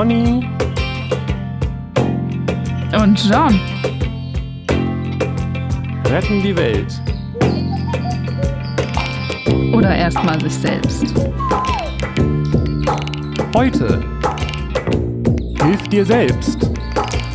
[0.00, 0.48] Bonnie
[2.98, 3.60] Und John.
[6.06, 7.02] retten die Welt.
[9.74, 11.04] Oder erstmal sich selbst.
[13.54, 14.02] Heute.
[15.62, 16.70] Hilf dir selbst.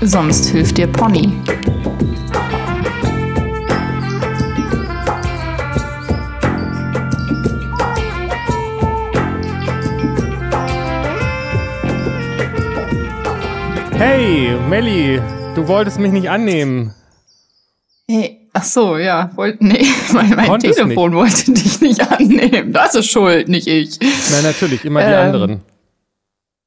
[0.02, 1.32] Sonst hilft dir Pony.
[14.08, 15.20] Hey, Melli,
[15.56, 16.94] du wolltest mich nicht annehmen.
[18.08, 19.84] Hey, ach so, ja, wollte nee,
[20.14, 22.72] mein, mein Telefon wollte dich nicht annehmen.
[22.72, 23.98] Das ist schuld, nicht ich.
[24.30, 25.20] Na, natürlich, immer die Ähm.
[25.20, 25.62] anderen.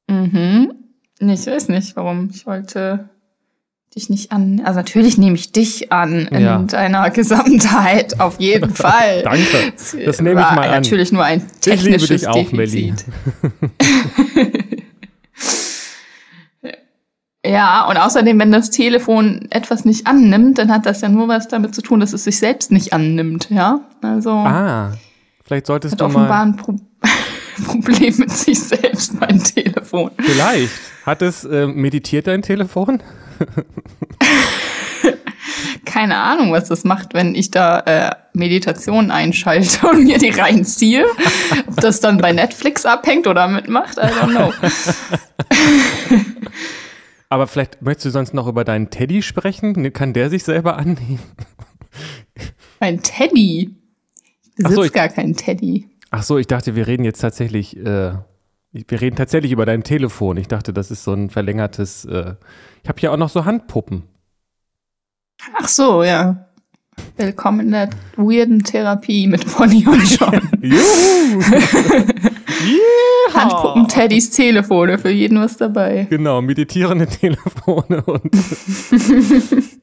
[0.09, 0.73] Mhm.
[1.21, 2.29] Nee, ich weiß nicht, warum.
[2.33, 3.07] Ich wollte
[3.95, 4.61] dich nicht an.
[4.65, 6.57] Also natürlich nehme ich dich an in Ja.
[6.61, 9.21] deiner Gesamtheit, auf jeden Fall.
[9.23, 9.71] Danke.
[9.77, 10.81] Es Das nehme ich mal an.
[10.81, 12.93] Natürlich nur ein Ich liebe technisches dich auch, Melli.
[17.49, 21.47] Ja, und außerdem, wenn das Telefon etwas nicht annimmt, dann hat das ja nur was
[21.47, 23.81] damit zu tun, dass es sich selbst nicht annimmt, ja?
[24.01, 24.91] Also Ah,
[25.45, 26.41] vielleicht solltest hat du offenbar mal.
[26.51, 26.75] ein Pro
[27.65, 30.11] Problem mit sich selbst, mein Telefon.
[30.19, 30.71] Vielleicht.
[31.05, 33.01] Hat es äh, meditiert dein Telefon?
[35.85, 41.05] Keine Ahnung, was das macht, wenn ich da äh, Meditation einschalte und mir die reinziehe.
[41.67, 44.53] Ob das dann bei Netflix abhängt oder mitmacht, I don't know.
[47.29, 49.93] Aber vielleicht möchtest du sonst noch über deinen Teddy sprechen?
[49.93, 51.19] Kann der sich selber annehmen?
[52.79, 53.75] Mein Teddy.
[54.57, 55.87] Ich Ach so, besitze ich- gar keinen Teddy.
[56.11, 57.77] Ach so, ich dachte, wir reden jetzt tatsächlich.
[57.77, 58.13] Äh,
[58.71, 60.37] wir reden tatsächlich über dein Telefon.
[60.37, 62.05] Ich dachte, das ist so ein verlängertes.
[62.05, 62.33] Äh,
[62.81, 64.03] ich habe hier auch noch so Handpuppen.
[65.53, 66.47] Ach so, ja.
[67.15, 70.41] Willkommen in der weirden Therapie mit Pony und John.
[70.61, 71.41] Juhu!
[72.61, 73.33] Yeehaw!
[73.33, 76.07] Handpuppen-Teddys Telefone, für jeden was dabei.
[76.09, 78.33] Genau, meditierende Telefone und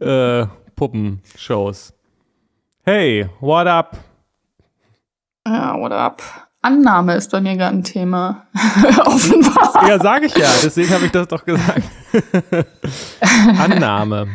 [0.01, 1.93] äh, Puppenshows.
[2.85, 3.97] Hey, what up?
[5.47, 6.23] Ja, what up?
[6.63, 8.47] Annahme ist bei mir gerade ein Thema.
[9.05, 9.89] Offenbar.
[9.89, 11.83] Ja, sage ich ja, deswegen habe ich das doch gesagt.
[13.59, 14.27] Annahme.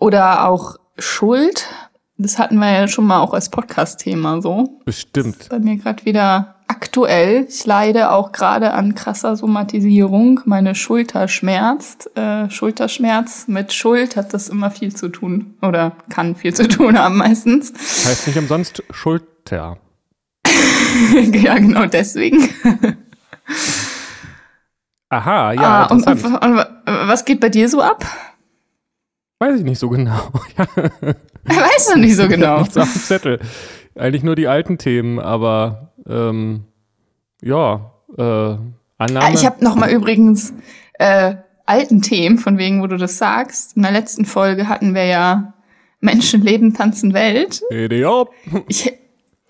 [0.00, 1.68] Oder auch Schuld.
[2.16, 4.80] Das hatten wir ja schon mal auch als Podcast-Thema so.
[4.84, 5.48] Bestimmt.
[5.48, 7.46] Bei mir gerade wieder aktuell.
[7.48, 10.40] Ich leide auch gerade an krasser Somatisierung.
[10.44, 12.16] Meine Schulter schmerzt.
[12.16, 15.54] Äh, Schulterschmerz mit Schuld hat das immer viel zu tun.
[15.62, 17.72] Oder kann viel zu tun haben meistens.
[18.06, 19.78] Heißt nicht umsonst Schulter.
[21.32, 22.48] ja, genau deswegen.
[25.08, 28.04] Aha, ja, ah, und, und, und was geht bei dir so ab?
[29.38, 30.30] Weiß ich nicht so genau.
[31.44, 32.60] Weißt du nicht so genau.
[32.60, 33.40] nichts auf dem Zettel.
[33.94, 36.64] Eigentlich nur die alten Themen, aber ähm,
[37.42, 38.56] ja, äh,
[38.96, 39.34] Ah, Annahme.
[39.34, 40.54] ich habe noch mal übrigens
[40.94, 41.34] äh,
[41.66, 43.76] alten Themen, von wegen, wo du das sagst.
[43.76, 45.52] In der letzten Folge hatten wir ja
[46.00, 47.62] Menschen leben, tanzen Welt.
[47.70, 48.30] Idiot.
[48.68, 48.92] Ich,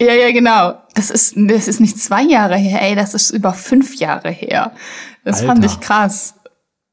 [0.00, 0.75] ja, ja, genau.
[0.94, 4.72] Das ist, das ist nicht zwei Jahre her, ey, das ist über fünf Jahre her.
[5.25, 5.47] Das Alter.
[5.48, 6.34] fand ich krass.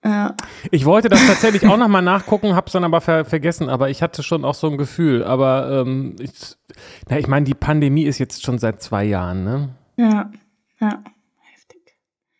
[0.04, 0.36] Ja.
[0.72, 4.24] Ich wollte das tatsächlich auch nochmal nachgucken, hab's dann aber ver vergessen, aber ich hatte
[4.24, 5.24] schon auch so ein Gefühl.
[5.24, 6.32] Aber ähm, ich,
[7.08, 9.70] na, ich meine, die Pandemie ist jetzt schon seit zwei Jahren, ne?
[9.98, 10.32] Ja,
[10.80, 11.04] ja.
[11.54, 11.82] Heftig.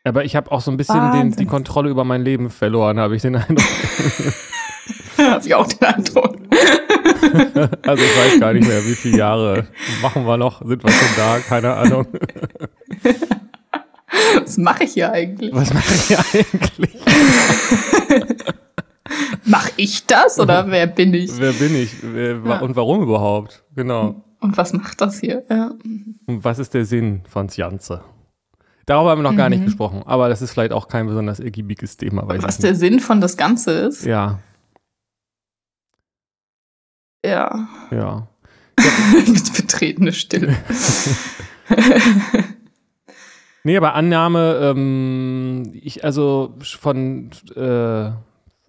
[0.04, 3.16] Aber ich habe auch so ein bisschen den, die Kontrolle über mein Leben verloren, habe
[3.16, 3.64] ich den Eindruck.
[5.18, 6.38] Hab ich auch den Eindruck.
[7.84, 9.68] Also ich weiß gar nicht mehr, wie viele Jahre
[10.02, 12.08] machen wir noch, sind wir schon da, keine Ahnung.
[14.44, 15.54] Was mache ich hier eigentlich?
[15.54, 16.91] Was mache ich hier eigentlich?
[19.46, 21.32] Mach ich das oder wer bin ich?
[21.38, 21.96] Wer bin ich?
[22.02, 22.60] Wer, wa- Ja.
[22.62, 23.64] Und warum überhaupt?
[23.76, 24.24] Genau.
[24.40, 25.44] Und was macht das hier?
[25.50, 25.72] Ja.
[26.26, 28.02] Und was ist der Sinn von Janze?
[28.86, 29.66] Darüber haben wir noch gar nicht Mhm.
[29.66, 32.24] gesprochen, aber das ist vielleicht auch kein besonders ergiebiges Thema.
[32.28, 34.06] Was der Sinn von das Ganze ist?
[34.06, 34.40] Ja,
[37.24, 37.68] Ja.
[37.92, 38.28] ja.
[39.28, 40.58] Mit betretene Stille.
[43.64, 48.12] Nee, aber Annahme, ähm, ich, also von äh,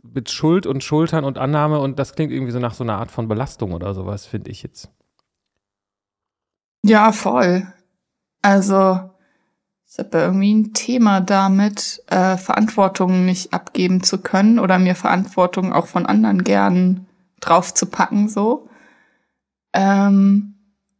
[0.02, 3.10] mit Schuld und Schultern und Annahme und das klingt irgendwie so nach so einer Art
[3.10, 4.90] von Belastung oder sowas, finde ich jetzt.
[6.84, 7.72] Ja, voll.
[8.42, 8.98] Also,
[9.88, 15.72] ich habe irgendwie ein Thema damit, äh, Verantwortung nicht abgeben zu können oder mir Verantwortung
[15.72, 17.06] auch von anderen gern
[17.40, 18.68] draufzupacken, so.
[19.72, 20.54] Ähm,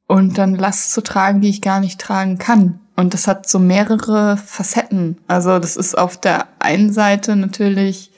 [0.07, 2.82] und dann Last zu tragen, die ich gar nicht tragen kann.
[3.03, 5.19] Und das hat so mehrere Facetten.
[5.27, 8.13] Also, das ist auf der einen Seite natürlich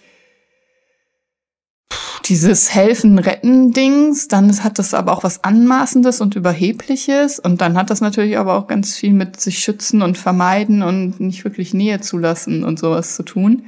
[2.27, 8.03] dieses Helfen-Retten-Dings, dann hat das aber auch was Anmaßendes und Überhebliches und dann hat das
[8.03, 12.63] natürlich aber auch ganz viel mit sich schützen und vermeiden und nicht wirklich Nähe zulassen
[12.63, 13.65] und sowas zu tun.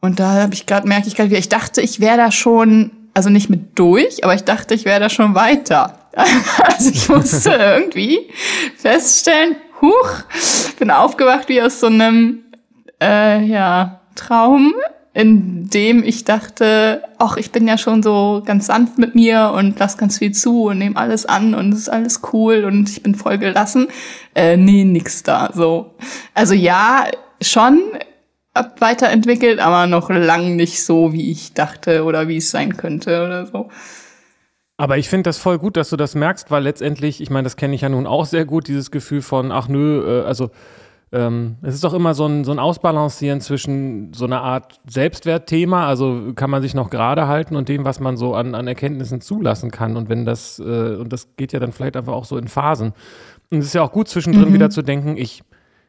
[0.00, 2.92] Und da habe ich gerade, merke ich gerade wieder, ich dachte, ich wäre da schon,
[3.12, 5.98] also nicht mit durch, aber ich dachte, ich wäre da schon weiter.
[6.64, 8.30] also ich musste irgendwie
[8.76, 10.22] feststellen, huch,
[10.78, 12.44] bin aufgewacht wie aus so einem,
[13.00, 14.74] äh, ja, Traum
[15.12, 19.78] in dem ich dachte, ach, ich bin ja schon so ganz sanft mit mir und
[19.78, 23.02] lass ganz viel zu und nehme alles an und es ist alles cool und ich
[23.02, 23.88] bin voll gelassen.
[24.34, 25.50] Äh, nee, nix da.
[25.52, 25.94] So.
[26.34, 27.06] Also ja,
[27.40, 27.80] schon
[28.78, 33.46] weiterentwickelt, aber noch lang nicht so, wie ich dachte oder wie es sein könnte oder
[33.46, 33.68] so.
[34.80, 37.56] Aber ich finde das voll gut, dass du das merkst, weil letztendlich, ich meine, das
[37.56, 40.48] kenne ich ja nun auch sehr gut, dieses Gefühl von, ach nö, äh, also
[41.12, 45.86] ähm, es ist doch immer so ein, so ein Ausbalancieren zwischen so einer Art Selbstwertthema,
[45.86, 49.20] also kann man sich noch gerade halten und dem, was man so an, an Erkenntnissen
[49.20, 49.98] zulassen kann.
[49.98, 52.94] Und wenn das, äh, und das geht ja dann vielleicht einfach auch so in Phasen.
[53.50, 54.54] Und es ist ja auch gut zwischendrin mhm.
[54.54, 55.42] wieder zu denken, ich,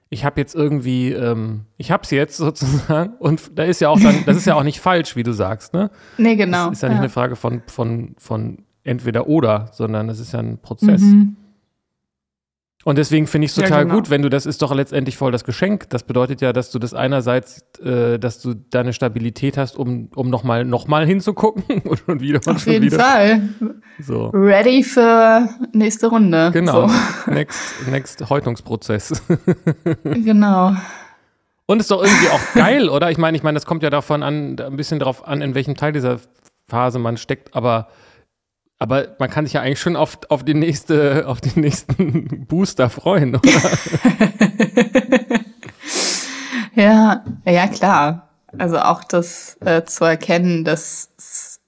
[0.10, 3.14] ich habe jetzt irgendwie, ähm, ich hab's jetzt sozusagen.
[3.20, 5.74] Und da ist ja auch dann, das ist ja auch nicht falsch, wie du sagst,
[5.74, 5.92] ne?
[6.18, 6.66] Nee, genau.
[6.66, 7.04] Das ist ja nicht ja.
[7.04, 11.02] eine Frage von, von, von entweder oder, sondern es ist ja ein Prozess.
[11.02, 11.38] Mhm.
[12.84, 13.96] Und deswegen finde ich es total ja, genau.
[13.96, 15.90] gut, wenn du das ist doch letztendlich voll das Geschenk.
[15.92, 20.32] Das bedeutet ja, dass du das einerseits, äh, dass du deine Stabilität hast, um, um
[20.32, 23.00] nochmal noch mal hinzugucken und, und wieder und Auf jeden wieder.
[23.00, 23.50] Fall.
[24.00, 24.30] So.
[24.30, 26.50] Ready für nächste Runde.
[26.54, 26.88] Genau.
[26.88, 26.94] So.
[27.32, 29.22] Next, next Häutungsprozess.
[30.04, 30.74] genau.
[31.68, 33.12] Und ist doch irgendwie auch geil, oder?
[33.12, 35.76] Ich meine, ich meine, das kommt ja davon an, ein bisschen darauf an, in welchem
[35.76, 36.20] Teil dieser
[36.68, 37.90] Phase man steckt, aber
[38.82, 42.90] aber man kann sich ja eigentlich schon auf, auf, die nächste, auf den nächsten Booster
[42.90, 43.52] freuen, oder?
[46.76, 48.30] ja, ja, klar.
[48.58, 51.60] Also auch das äh, zu erkennen, dass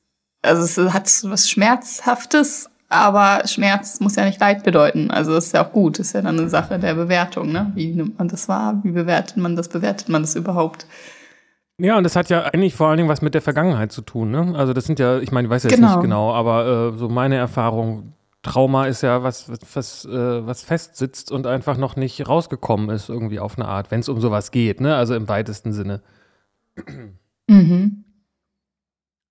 [0.42, 5.12] also es hat was Schmerzhaftes, aber Schmerz muss ja nicht Leid bedeuten.
[5.12, 7.71] Also ist ja auch gut, ist ja dann eine Sache der Bewertung, ne?
[7.75, 8.81] Wie nimmt man das wahr?
[8.83, 9.69] Wie bewertet man das?
[9.69, 10.88] Bewertet man das überhaupt?
[11.80, 14.31] Ja, und das hat ja eigentlich vor allen Dingen was mit der Vergangenheit zu tun.
[14.31, 14.54] Ne?
[14.56, 15.96] Also das sind ja, ich meine, ich weiß jetzt genau.
[15.96, 21.31] nicht genau, aber äh, so meine Erfahrung, Trauma ist ja was, was, äh, was festsitzt
[21.31, 24.81] und einfach noch nicht rausgekommen ist, irgendwie auf eine Art, wenn es um sowas geht,
[24.81, 24.96] ne?
[24.96, 26.02] Also im weitesten Sinne.
[27.48, 28.04] Mhm.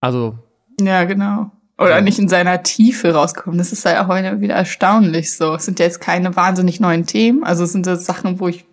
[0.01, 0.39] Also.
[0.81, 1.51] Ja, genau.
[1.79, 3.59] Oder nicht in seiner Tiefe rausgekommen.
[3.59, 5.55] Das ist halt auch wieder erstaunlich so.
[5.55, 7.45] Es sind ja jetzt keine wahnsinnig neuen Themen.
[7.45, 8.65] Also es sind das Sachen, wo ich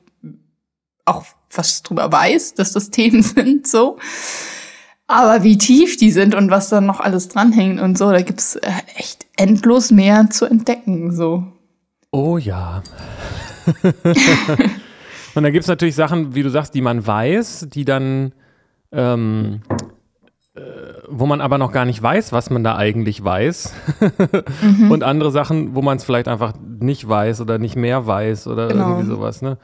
[1.06, 3.98] auch was drüber weiß, dass das Themen sind, so.
[5.07, 8.56] Aber wie tief die sind und was da noch alles dranhängt und so, da gibt's
[8.57, 11.46] äh, echt endlos mehr zu entdecken, so.
[12.12, 12.84] Oh ja.
[15.36, 18.34] und da gibt's natürlich Sachen, wie du sagst, die man weiß, die dann,
[18.92, 19.62] ähm,
[20.56, 20.62] äh,
[21.07, 23.74] wo man aber noch gar nicht weiß, was man da eigentlich weiß.
[24.62, 24.92] mhm.
[24.92, 28.68] Und andere Sachen, wo man es vielleicht einfach nicht weiß oder nicht mehr weiß oder
[28.68, 28.90] genau.
[28.90, 29.57] irgendwie sowas, ne?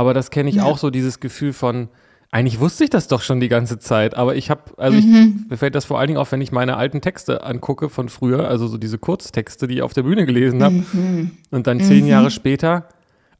[0.00, 0.64] Aber das kenne ich ja.
[0.64, 1.90] auch so, dieses Gefühl von,
[2.30, 5.42] eigentlich wusste ich das doch schon die ganze Zeit, aber ich habe, also mhm.
[5.44, 8.08] ich, mir fällt das vor allen Dingen auf, wenn ich meine alten Texte angucke von
[8.08, 10.76] früher, also so diese Kurztexte, die ich auf der Bühne gelesen habe.
[10.90, 11.32] Mhm.
[11.50, 12.08] Und dann zehn mhm.
[12.08, 12.88] Jahre später,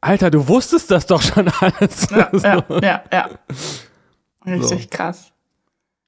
[0.02, 2.08] Alter, du wusstest das doch schon alles.
[2.10, 2.48] Ja, so.
[2.48, 3.28] ja, ja, ja.
[4.44, 4.88] Richtig so.
[4.90, 5.32] krass.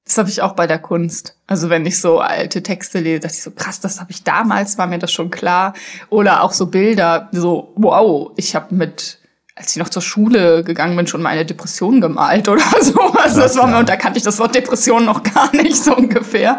[0.05, 1.39] Das habe ich auch bei der Kunst.
[1.47, 4.77] Also wenn ich so alte Texte lese, dachte ich so, krass, das habe ich damals,
[4.77, 5.73] war mir das schon klar.
[6.11, 9.22] Oder auch so Bilder, so, wow, ich habe mit
[9.55, 13.01] als ich noch zur Schule gegangen bin, schon meine Depression gemalt oder so.
[13.01, 15.97] Also das war mir, und da kannte ich das Wort Depression noch gar nicht so
[15.97, 16.59] ungefähr.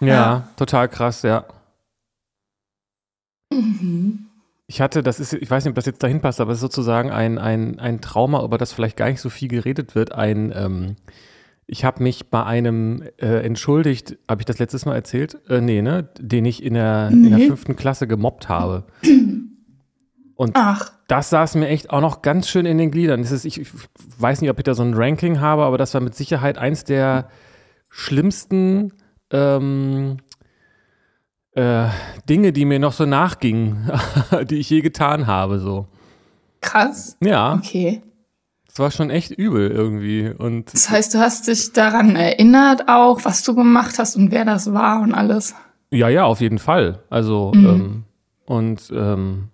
[0.00, 0.48] Ja, ja.
[0.56, 1.44] total krass, ja.
[3.52, 4.26] Mhm.
[4.68, 6.62] Ich hatte, das ist, ich weiß nicht, ob das jetzt dahin passt, aber es ist
[6.62, 10.12] sozusagen ein, ein, ein Trauma, über das vielleicht gar nicht so viel geredet wird.
[10.12, 10.96] Ein, ähm,
[11.68, 15.38] ich habe mich bei einem äh, entschuldigt, habe ich das letztes Mal erzählt?
[15.48, 16.08] Äh, nee, ne?
[16.18, 17.28] Den ich in der, nee.
[17.28, 18.84] in der fünften Klasse gemobbt habe.
[20.36, 20.92] Und Ach.
[21.08, 23.22] das saß mir echt auch noch ganz schön in den Gliedern.
[23.22, 23.68] Das ist, ich, ich
[24.18, 26.84] weiß nicht, ob ich da so ein Ranking habe, aber das war mit Sicherheit eins
[26.84, 27.28] der
[27.90, 28.92] schlimmsten
[29.30, 30.18] ähm,
[31.52, 31.88] äh,
[32.28, 33.90] Dinge, die mir noch so nachgingen,
[34.50, 35.58] die ich je getan habe.
[35.58, 35.88] So.
[36.60, 37.16] Krass.
[37.20, 37.54] Ja.
[37.54, 38.02] Okay.
[38.68, 40.28] Es war schon echt übel irgendwie.
[40.28, 44.44] Und das heißt, du hast dich daran erinnert auch, was du gemacht hast und wer
[44.44, 45.54] das war und alles.
[45.90, 47.02] Ja, ja, auf jeden Fall.
[47.08, 47.66] Also, mhm.
[47.66, 48.04] ähm,
[48.44, 49.48] und ähm,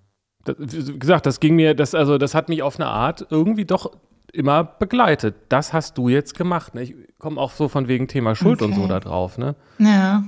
[0.46, 3.92] wie gesagt, das ging mir, das, also das hat mich auf eine Art irgendwie doch
[4.32, 5.34] immer begleitet.
[5.48, 6.74] Das hast du jetzt gemacht.
[6.74, 6.82] Ne?
[6.82, 8.72] Ich komme auch so von wegen Thema Schuld okay.
[8.72, 9.54] und so da drauf, ne?
[9.78, 10.24] Ja.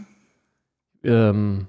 [1.03, 1.67] Ähm,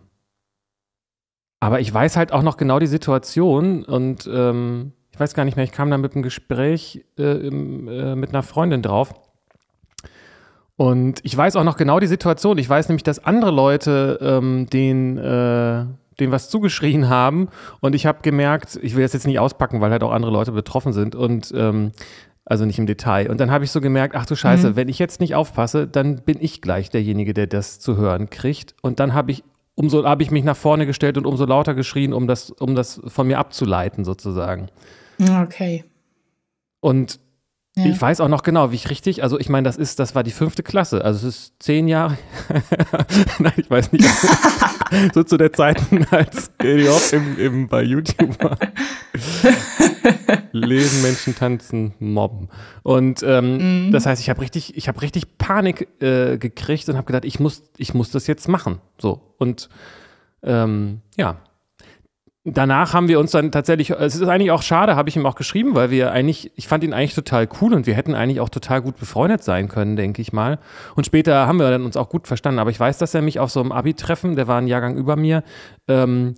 [1.59, 5.55] aber ich weiß halt auch noch genau die Situation und ähm, ich weiß gar nicht
[5.55, 9.13] mehr, ich kam da mit einem Gespräch äh, im, äh, mit einer Freundin drauf.
[10.77, 12.57] Und ich weiß auch noch genau die Situation.
[12.57, 15.85] Ich weiß nämlich, dass andere Leute ähm, den, äh,
[16.19, 17.50] den was zugeschrien haben.
[17.81, 20.51] Und ich habe gemerkt, ich will das jetzt nicht auspacken, weil halt auch andere Leute
[20.51, 21.15] betroffen sind.
[21.15, 21.91] Und ähm,
[22.45, 23.29] also nicht im Detail.
[23.29, 24.75] Und dann habe ich so gemerkt, ach du Scheiße, mhm.
[24.75, 28.75] wenn ich jetzt nicht aufpasse, dann bin ich gleich derjenige, der das zu hören kriegt.
[28.81, 29.43] Und dann habe ich
[29.75, 33.01] umso habe ich mich nach vorne gestellt und umso lauter geschrien, um das, um das
[33.05, 34.69] von mir abzuleiten, sozusagen.
[35.19, 35.84] Okay.
[36.79, 37.19] Und
[37.77, 37.86] ja.
[37.86, 40.24] Ich weiß auch noch genau, wie ich richtig, also ich meine, das ist, das war
[40.24, 42.17] die fünfte Klasse, also es ist zehn Jahre,
[43.39, 44.05] nein, ich weiß nicht,
[45.13, 48.58] so zu der Zeit, als Eliop im, im, bei YouTube war.
[50.51, 52.50] Lesen, Menschen tanzen, mobben.
[52.84, 53.91] Und ähm, mhm.
[53.91, 57.39] das heißt, ich habe richtig, ich habe richtig Panik äh, gekriegt und habe gedacht, ich
[57.39, 58.79] muss, ich muss das jetzt machen.
[58.98, 59.70] So und
[60.44, 61.41] ähm, ja,
[62.45, 65.35] danach haben wir uns dann tatsächlich, es ist eigentlich auch schade, habe ich ihm auch
[65.35, 68.49] geschrieben, weil wir eigentlich, ich fand ihn eigentlich total cool und wir hätten eigentlich auch
[68.49, 70.59] total gut befreundet sein können, denke ich mal.
[70.95, 72.59] Und später haben wir dann uns auch gut verstanden.
[72.59, 75.15] Aber ich weiß, dass er mich auf so einem Abi-Treffen, der war ein Jahrgang über
[75.15, 75.43] mir,
[75.87, 76.35] ähm,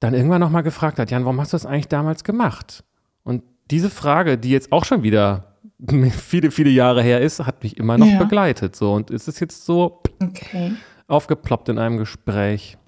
[0.00, 2.82] dann irgendwann nochmal gefragt hat, Jan, warum hast du das eigentlich damals gemacht?
[3.22, 5.54] Und diese Frage, die jetzt auch schon wieder
[6.10, 8.18] viele, viele Jahre her ist, hat mich immer noch ja.
[8.18, 8.74] begleitet.
[8.74, 10.72] So und ist es jetzt so okay.
[11.06, 12.78] aufgeploppt in einem Gespräch.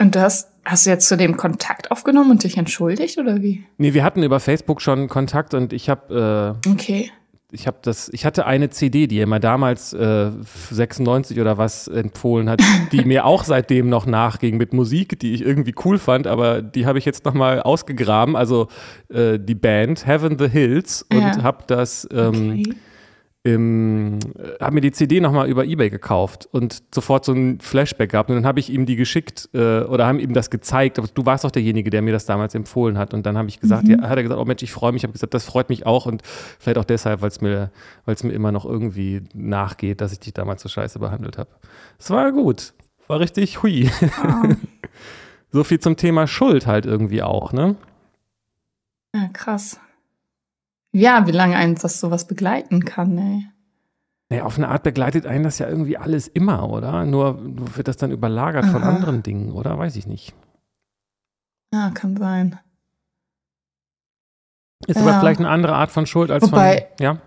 [0.00, 3.64] Und du hast, hast du jetzt zu dem Kontakt aufgenommen und dich entschuldigt oder wie?
[3.78, 7.10] Nee, wir hatten über Facebook schon Kontakt und ich habe äh, okay.
[7.52, 10.32] Ich habe das, ich hatte eine CD, die er mir damals äh,
[10.70, 12.60] 96 oder was empfohlen hat,
[12.92, 16.86] die mir auch seitdem noch nachging mit Musik, die ich irgendwie cool fand, aber die
[16.86, 18.66] habe ich jetzt nochmal ausgegraben, also
[19.10, 21.42] äh, die Band Heaven the Hills und ja.
[21.42, 22.74] habe das ähm, okay
[23.46, 28.10] im, äh, habe mir die CD nochmal über Ebay gekauft und sofort so ein Flashback
[28.10, 28.28] gehabt.
[28.28, 30.98] Und dann habe ich ihm die geschickt äh, oder haben ihm das gezeigt.
[30.98, 33.14] Aber du warst doch derjenige, der mir das damals empfohlen hat.
[33.14, 34.00] Und dann habe ich gesagt, mhm.
[34.00, 35.00] ja, hat er gesagt, oh Mensch, ich freue mich.
[35.00, 37.70] Ich habe gesagt, das freut mich auch und vielleicht auch deshalb, weil es mir,
[38.04, 41.50] mir immer noch irgendwie nachgeht, dass ich dich damals so scheiße behandelt habe.
[42.00, 42.74] Es war gut.
[43.06, 43.88] War richtig hui.
[44.02, 44.54] Oh.
[45.52, 47.76] so viel zum Thema Schuld halt irgendwie auch, ne?
[49.14, 49.78] Ja, krass.
[50.96, 53.46] Ja, wie lange eins das sowas begleiten kann, ey.
[54.30, 57.04] Nee, auf eine Art begleitet einen das ja irgendwie alles immer, oder?
[57.04, 58.72] Nur, nur wird das dann überlagert Aha.
[58.72, 59.78] von anderen Dingen, oder?
[59.78, 60.34] Weiß ich nicht.
[61.70, 62.58] Ja, kann sein.
[64.86, 65.02] Ist ja.
[65.02, 67.04] aber vielleicht eine andere Art von Schuld als Wobei, von.
[67.04, 67.18] Ja.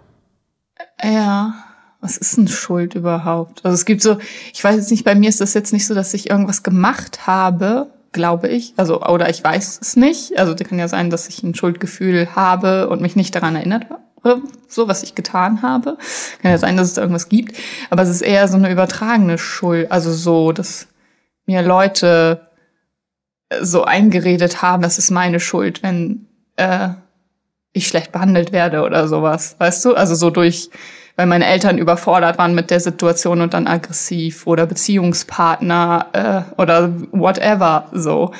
[1.03, 1.53] Ja.
[2.01, 3.63] Was ist denn Schuld überhaupt?
[3.65, 4.17] Also es gibt so,
[4.51, 7.27] ich weiß jetzt nicht, bei mir ist das jetzt nicht so, dass ich irgendwas gemacht
[7.27, 8.73] habe, glaube ich.
[8.77, 10.37] Also, oder ich weiß es nicht.
[10.37, 13.87] Also, das kann ja sein, dass ich ein Schuldgefühl habe und mich nicht daran erinnert
[14.67, 15.97] so was ich getan habe.
[16.41, 17.55] Kann ja sein, dass es da irgendwas gibt.
[17.89, 19.91] Aber es ist eher so eine übertragene Schuld.
[19.91, 20.87] Also so, dass
[21.45, 22.47] mir Leute
[23.61, 26.89] so eingeredet haben, das ist meine Schuld, wenn äh,
[27.73, 29.55] ich schlecht behandelt werde oder sowas.
[29.57, 29.95] Weißt du?
[29.95, 30.69] Also so durch
[31.19, 36.93] weil meine Eltern überfordert waren mit der Situation und dann aggressiv oder Beziehungspartner äh, oder
[37.11, 38.31] whatever so.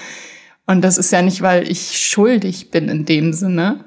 [0.65, 3.83] Und das ist ja nicht, weil ich schuldig bin in dem Sinne.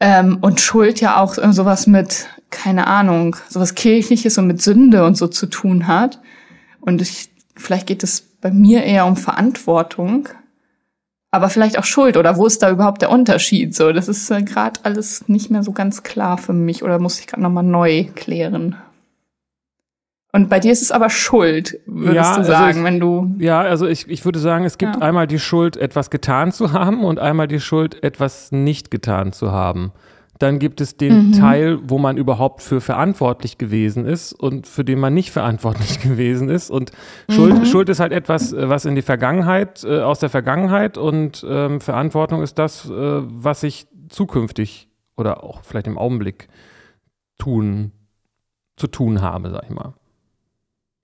[0.00, 5.16] Ähm, und Schuld ja auch sowas mit, keine Ahnung, sowas Kirchliches und mit Sünde und
[5.16, 6.20] so zu tun hat.
[6.80, 10.28] Und ich, vielleicht geht es bei mir eher um Verantwortung
[11.30, 13.74] aber vielleicht auch Schuld oder wo ist da überhaupt der Unterschied?
[13.74, 17.20] So, das ist äh, gerade alles nicht mehr so ganz klar für mich oder muss
[17.20, 18.76] ich gerade nochmal neu klären.
[20.32, 23.34] Und bei dir ist es aber Schuld, würdest ja, du sagen, also ich, wenn du.
[23.38, 25.02] Ja, also ich, ich würde sagen, es gibt ja.
[25.02, 29.50] einmal die Schuld, etwas getan zu haben und einmal die Schuld, etwas nicht getan zu
[29.50, 29.92] haben.
[30.40, 31.32] Dann gibt es den mhm.
[31.32, 36.48] Teil, wo man überhaupt für verantwortlich gewesen ist und für den man nicht verantwortlich gewesen
[36.48, 36.70] ist.
[36.70, 36.92] Und
[37.28, 37.32] mhm.
[37.32, 41.46] Schuld, Schuld ist halt etwas, äh, was in die Vergangenheit, äh, aus der Vergangenheit und
[41.46, 46.48] ähm, Verantwortung ist das, äh, was ich zukünftig oder auch vielleicht im Augenblick
[47.38, 47.92] tun,
[48.76, 49.92] zu tun habe, sag ich mal.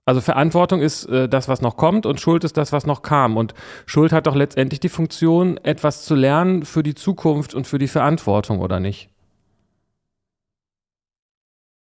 [0.05, 3.37] Also Verantwortung ist äh, das, was noch kommt und Schuld ist das, was noch kam.
[3.37, 3.53] Und
[3.85, 7.89] Schuld hat doch letztendlich die Funktion, etwas zu lernen für die Zukunft und für die
[7.89, 9.11] Verantwortung, oder nicht?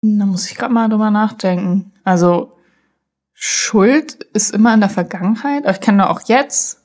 [0.03, 1.93] Da muss ich gerade mal drüber nachdenken.
[2.05, 2.57] Also
[3.33, 6.81] Schuld ist immer in der Vergangenheit, aber ich kann doch auch jetzt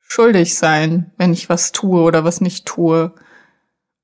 [0.00, 3.12] schuldig sein, wenn ich was tue oder was nicht tue.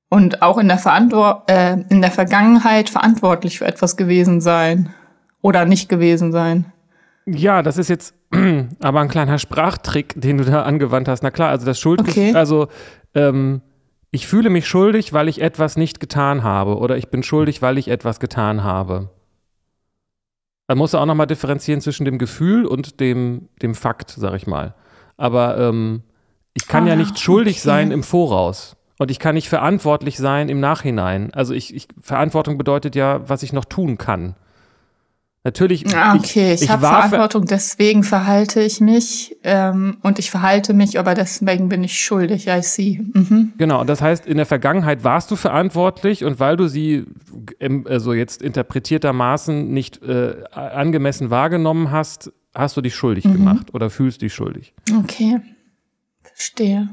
[0.09, 4.93] Und auch in der, Verantwort äh, in der Vergangenheit verantwortlich für etwas gewesen sein
[5.41, 6.71] oder nicht gewesen sein.
[7.25, 8.13] Ja, das ist jetzt
[8.81, 11.23] aber ein kleiner Sprachtrick, den du da angewandt hast.
[11.23, 12.33] Na klar, also das Schuld, okay.
[12.33, 12.67] also
[13.13, 13.61] ähm,
[14.11, 17.77] ich fühle mich schuldig, weil ich etwas nicht getan habe oder ich bin schuldig, weil
[17.77, 19.09] ich etwas getan habe.
[20.73, 24.73] Musst du auch nochmal differenzieren zwischen dem Gefühl und dem, dem Fakt, sag ich mal.
[25.17, 26.03] Aber ähm,
[26.53, 27.67] ich kann ah, ja nicht schuldig okay.
[27.67, 28.77] sein im Voraus.
[28.97, 31.33] Und ich kann nicht verantwortlich sein im Nachhinein.
[31.33, 34.35] Also ich, ich Verantwortung bedeutet ja, was ich noch tun kann.
[35.43, 35.91] Natürlich.
[35.95, 40.75] Ah, okay, ich, ich, ich habe Verantwortung, deswegen verhalte ich mich ähm, und ich verhalte
[40.75, 42.47] mich, aber deswegen bin ich schuldig.
[42.47, 43.01] I see.
[43.13, 43.53] Mhm.
[43.57, 47.05] Genau, das heißt, in der Vergangenheit warst du verantwortlich und weil du sie
[47.85, 53.33] also jetzt interpretiertermaßen nicht äh, angemessen wahrgenommen hast, hast du dich schuldig mhm.
[53.33, 54.75] gemacht oder fühlst dich schuldig.
[54.95, 55.41] Okay,
[56.21, 56.89] verstehe.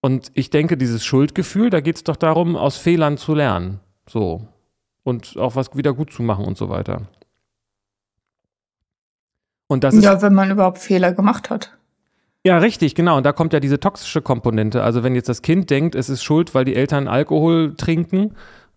[0.00, 3.80] Und ich denke, dieses Schuldgefühl, da geht es doch darum, aus Fehlern zu lernen.
[4.08, 4.48] So.
[5.02, 7.08] Und auch was wieder gut zu machen und so weiter.
[9.68, 11.72] Und das ja, ist, wenn man überhaupt Fehler gemacht hat.
[12.44, 13.16] Ja, richtig, genau.
[13.16, 14.82] Und da kommt ja diese toxische Komponente.
[14.82, 18.34] Also wenn jetzt das Kind denkt, es ist schuld, weil die Eltern Alkohol trinken,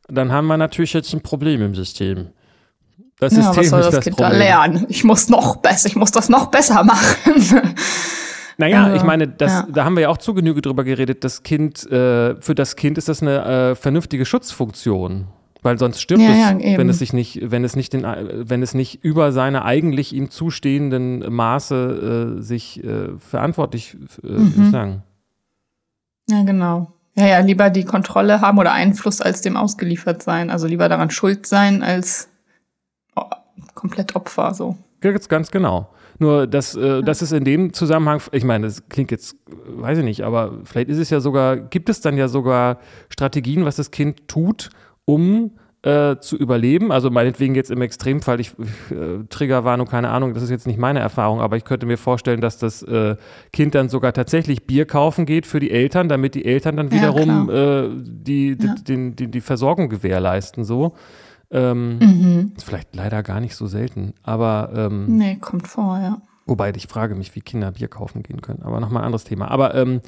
[0.07, 2.29] dann haben wir natürlich jetzt ein Problem im System.
[3.19, 4.39] Das ja, System was soll das, das Kind Problem.
[4.39, 4.85] da lernen?
[4.89, 7.75] Ich muss noch besser, ich muss das noch besser machen.
[8.59, 9.67] Naja, also, ich meine, das, ja.
[9.71, 11.23] da haben wir ja auch zu Genüge drüber geredet.
[11.23, 15.27] Das Kind, äh, für das Kind ist das eine äh, vernünftige Schutzfunktion.
[15.61, 18.63] Weil sonst stirbt ja, es, ja, wenn es sich nicht, wenn es nicht den, wenn
[18.63, 24.71] es nicht über seine eigentlich ihm zustehenden Maße äh, sich äh, verantwortlich äh, mhm.
[24.71, 25.03] sagen.
[26.29, 26.93] Ja, genau.
[27.15, 30.49] Ja, ja, lieber die Kontrolle haben oder Einfluss als dem ausgeliefert sein.
[30.49, 32.29] Also lieber daran schuld sein als
[33.17, 33.23] oh,
[33.73, 34.77] komplett Opfer, so.
[35.01, 35.89] Ganz, ganz genau.
[36.19, 40.03] Nur, das, äh, das ist in dem Zusammenhang, ich meine, das klingt jetzt, weiß ich
[40.03, 43.91] nicht, aber vielleicht ist es ja sogar, gibt es dann ja sogar Strategien, was das
[43.91, 44.69] Kind tut,
[45.09, 45.51] um
[45.81, 46.91] äh, zu überleben.
[46.91, 48.51] Also meinetwegen jetzt im Extremfall, ich
[48.91, 52.41] äh, Triggerwarnung, keine Ahnung, das ist jetzt nicht meine Erfahrung, aber ich könnte mir vorstellen,
[52.41, 53.15] dass das äh,
[53.53, 57.49] Kind dann sogar tatsächlich Bier kaufen geht für die Eltern, damit die Eltern dann wiederum
[57.49, 58.75] ja, äh, die, ja.
[58.75, 60.63] die, die, die, Versorgung gewährleisten.
[60.63, 60.93] So.
[61.49, 62.51] Ähm, mhm.
[62.55, 66.21] Ist vielleicht leider gar nicht so selten, aber ähm, Nee, kommt vor, ja.
[66.45, 68.63] Wobei ich frage mich, wie Kinder Bier kaufen gehen können.
[68.63, 69.49] Aber nochmal ein anderes Thema.
[69.49, 70.01] Aber ähm,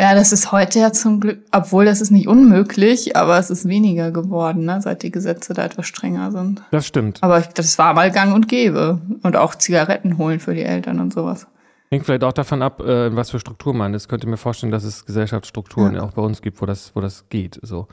[0.00, 3.68] ja, das ist heute ja zum Glück, obwohl das ist nicht unmöglich, aber es ist
[3.68, 6.62] weniger geworden, ne, seit die Gesetze da etwas strenger sind.
[6.70, 7.22] Das stimmt.
[7.22, 9.02] Aber das war mal gang und gäbe.
[9.22, 11.46] Und auch Zigaretten holen für die Eltern und sowas.
[11.90, 14.08] Hängt vielleicht auch davon ab, äh, was für Struktur man ist.
[14.08, 16.02] Könnte mir vorstellen, dass es Gesellschaftsstrukturen ja.
[16.02, 17.60] auch bei uns gibt, wo das, wo das geht.
[17.62, 17.86] So.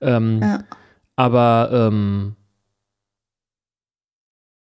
[0.00, 0.60] Ähm, ja.
[1.16, 2.36] Aber ähm,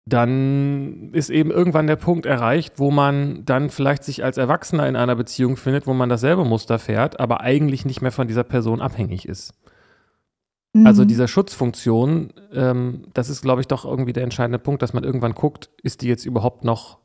[0.05, 4.97] dann ist eben irgendwann der Punkt erreicht, wo man dann vielleicht sich als Erwachsener in
[4.97, 8.81] einer Beziehung findet, wo man dasselbe Muster fährt, aber eigentlich nicht mehr von dieser Person
[8.81, 9.55] abhängig ist.
[10.73, 10.87] Mhm.
[10.87, 15.05] Also dieser Schutzfunktion, ähm, das ist, glaube ich, doch irgendwie der entscheidende Punkt, dass man
[15.05, 16.99] irgendwann guckt, ist die jetzt überhaupt noch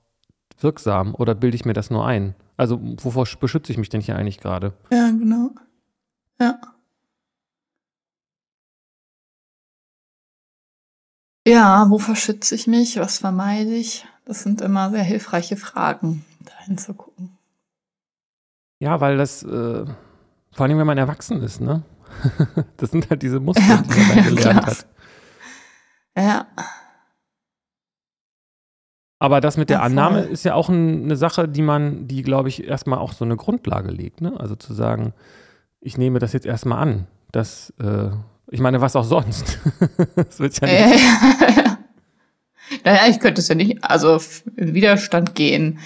[0.60, 2.34] wirksam oder bilde ich mir das nur ein?
[2.56, 4.74] Also wovor beschütze ich mich denn hier eigentlich gerade?
[4.92, 5.52] Ja, genau.
[6.42, 6.60] Ja.
[11.48, 13.00] Ja, wovor schütze ich mich?
[13.00, 14.06] Was vermeide ich?
[14.26, 17.38] Das sind immer sehr hilfreiche Fragen, da hinzugucken.
[18.80, 19.86] Ja, weil das, äh,
[20.52, 21.84] vor allem wenn man erwachsen ist, ne?
[22.78, 24.66] das sind halt diese Muster, ja, die man dann gelernt klar.
[24.66, 24.88] hat.
[26.18, 26.48] Ja.
[29.20, 32.24] Aber das mit der ja, Annahme ist ja auch ein, eine Sache, die man, die,
[32.24, 34.38] glaube ich, erstmal auch so eine Grundlage legt, ne?
[34.38, 35.14] Also zu sagen,
[35.80, 38.10] ich nehme das jetzt erstmal an, dass äh,
[38.50, 39.60] ich meine, was auch sonst.
[40.16, 41.04] das wird ja nicht.
[42.84, 44.20] Ja, naja, ich könnte es ja nicht, also
[44.58, 45.80] in Widerstand gehen,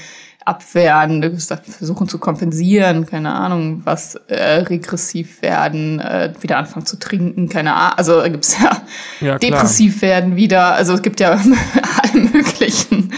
[0.46, 7.50] abwehren, versuchen zu kompensieren, keine Ahnung, was äh, regressiv werden, äh, wieder anfangen zu trinken,
[7.50, 7.98] keine Ahnung.
[7.98, 8.82] Also gibt's ja,
[9.20, 10.74] ja depressiv werden wieder.
[10.74, 11.32] Also es gibt ja
[12.14, 13.14] alle möglichen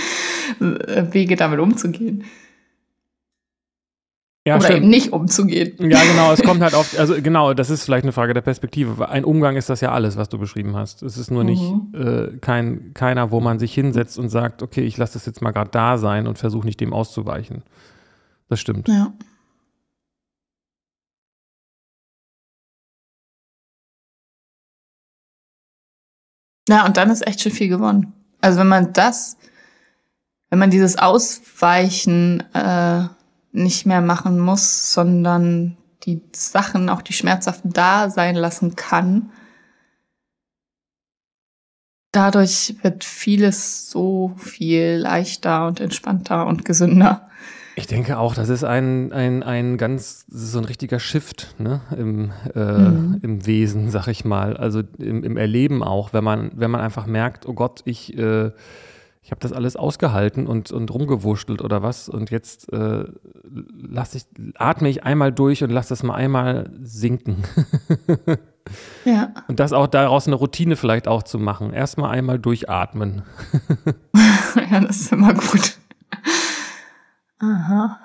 [0.59, 2.25] äh, Wege, damit umzugehen.
[4.45, 4.79] Ja, Oder stimmt.
[4.79, 5.89] eben nicht umzugehen.
[5.89, 9.07] Ja, genau, es kommt halt auf, also genau, das ist vielleicht eine Frage der Perspektive.
[9.07, 11.01] Ein Umgang ist das ja alles, was du beschrieben hast.
[11.01, 11.49] Es ist nur mhm.
[11.49, 15.41] nicht äh, kein, keiner, wo man sich hinsetzt und sagt, okay, ich lasse das jetzt
[15.41, 17.63] mal gerade da sein und versuche nicht dem auszuweichen.
[18.49, 18.89] Das stimmt.
[18.89, 19.13] Ja.
[26.67, 28.13] Ja, und dann ist echt schon viel gewonnen.
[28.41, 29.37] Also wenn man das,
[30.49, 33.07] wenn man dieses Ausweichen äh,
[33.53, 39.31] nicht mehr machen muss, sondern die Sachen, auch die schmerzhaften da sein lassen kann.
[42.11, 47.29] Dadurch wird vieles so viel leichter und entspannter und gesünder.
[47.75, 51.81] Ich denke auch, das ist ein, ein, ein ganz, so ein richtiger Shift ne?
[51.97, 53.19] Im, äh, mhm.
[53.23, 54.57] im Wesen, sag ich mal.
[54.57, 58.51] Also im, im Erleben auch, wenn man, wenn man einfach merkt, oh Gott, ich äh,
[59.23, 63.05] ich habe das alles ausgehalten und, und rumgewurschtelt oder was und jetzt äh,
[63.53, 67.43] lass ich, atme ich einmal durch und lass das mal einmal sinken.
[69.05, 69.33] ja.
[69.47, 71.73] Und das auch daraus eine Routine vielleicht auch zu machen.
[71.73, 73.23] Erstmal einmal durchatmen.
[74.71, 75.77] ja, das ist immer gut.
[77.39, 77.99] Aha.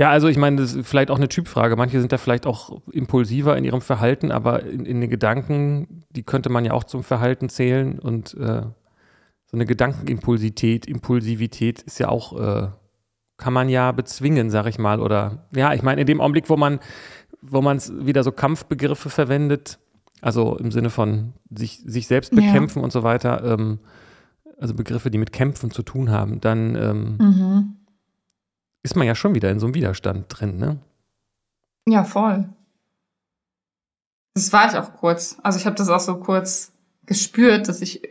[0.00, 1.76] Ja, also ich meine, das ist vielleicht auch eine Typfrage.
[1.76, 6.22] Manche sind da vielleicht auch impulsiver in ihrem Verhalten, aber in, in den Gedanken, die
[6.22, 8.62] könnte man ja auch zum Verhalten zählen und äh,
[9.44, 12.68] so eine Gedankenimpulsität, Impulsivität ist ja auch, äh,
[13.40, 15.00] kann man ja bezwingen, sag ich mal.
[15.00, 16.78] Oder ja, ich meine, in dem Augenblick, wo man,
[17.40, 19.78] wo man wieder so Kampfbegriffe verwendet,
[20.20, 22.84] also im Sinne von sich, sich selbst bekämpfen ja.
[22.84, 23.80] und so weiter, ähm,
[24.60, 27.76] also Begriffe, die mit Kämpfen zu tun haben, dann ähm, mhm.
[28.82, 30.78] ist man ja schon wieder in so einem Widerstand drin, ne?
[31.88, 32.46] Ja, voll.
[34.34, 35.38] Das war ich auch kurz.
[35.42, 36.72] Also ich habe das auch so kurz
[37.06, 38.02] gespürt, dass ich,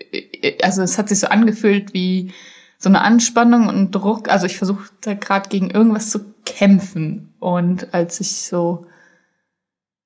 [0.64, 2.34] also es hat sich so angefühlt wie
[2.80, 4.30] so eine Anspannung und Druck.
[4.30, 7.36] Also ich versuchte gerade gegen irgendwas zu kämpfen.
[7.40, 8.88] Und als ich so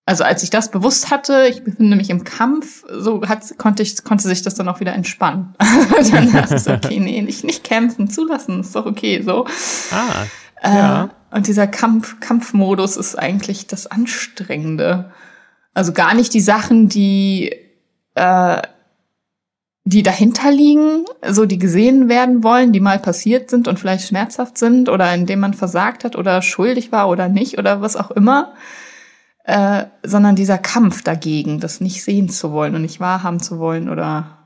[0.05, 4.03] also als ich das bewusst hatte, ich befinde mich im Kampf, so hat, konnte ich,
[4.03, 5.55] konnte sich das dann auch wieder entspannen.
[6.11, 9.45] dann dachte ich, okay, nee, nicht, nicht kämpfen, zulassen, ist doch okay, so.
[9.91, 10.25] Ah,
[10.61, 11.09] äh, ja.
[11.31, 15.11] Und dieser Kampf, Kampfmodus ist eigentlich das Anstrengende.
[15.73, 17.55] Also gar nicht die Sachen, die,
[18.15, 18.61] äh,
[19.85, 24.57] die dahinter liegen, so die gesehen werden wollen, die mal passiert sind und vielleicht schmerzhaft
[24.57, 28.11] sind oder in dem man versagt hat oder schuldig war oder nicht oder was auch
[28.11, 28.53] immer
[29.43, 33.89] äh, sondern dieser Kampf dagegen, das nicht sehen zu wollen und nicht wahrhaben zu wollen
[33.89, 34.37] oder.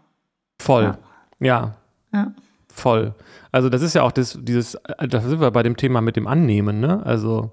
[0.60, 0.98] Voll.
[1.40, 1.48] Ja.
[1.48, 1.76] ja.
[2.14, 2.32] ja.
[2.74, 3.14] Voll.
[3.52, 6.28] Also das ist ja auch das, dieses, da sind wir bei dem Thema mit dem
[6.28, 7.04] Annehmen, ne?
[7.06, 7.52] Also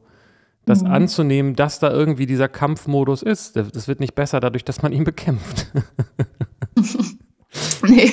[0.67, 0.91] das mhm.
[0.91, 3.57] anzunehmen, dass da irgendwie dieser Kampfmodus ist.
[3.57, 5.67] Das wird nicht besser dadurch, dass man ihn bekämpft.
[7.89, 8.11] nee.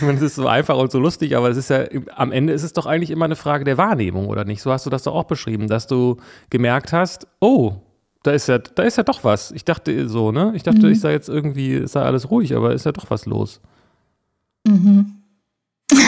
[0.00, 2.72] Es ist so einfach und so lustig, aber es ist ja, am Ende ist es
[2.72, 4.62] doch eigentlich immer eine Frage der Wahrnehmung, oder nicht?
[4.62, 6.16] So hast du das doch auch beschrieben, dass du
[6.50, 7.76] gemerkt hast, oh,
[8.22, 9.50] da ist ja, da ist ja doch was.
[9.52, 10.52] Ich dachte so, ne?
[10.54, 10.92] Ich dachte, mhm.
[10.92, 13.60] ich sei jetzt irgendwie, sei alles ruhig, aber ist ja doch was los.
[14.66, 15.22] Mhm.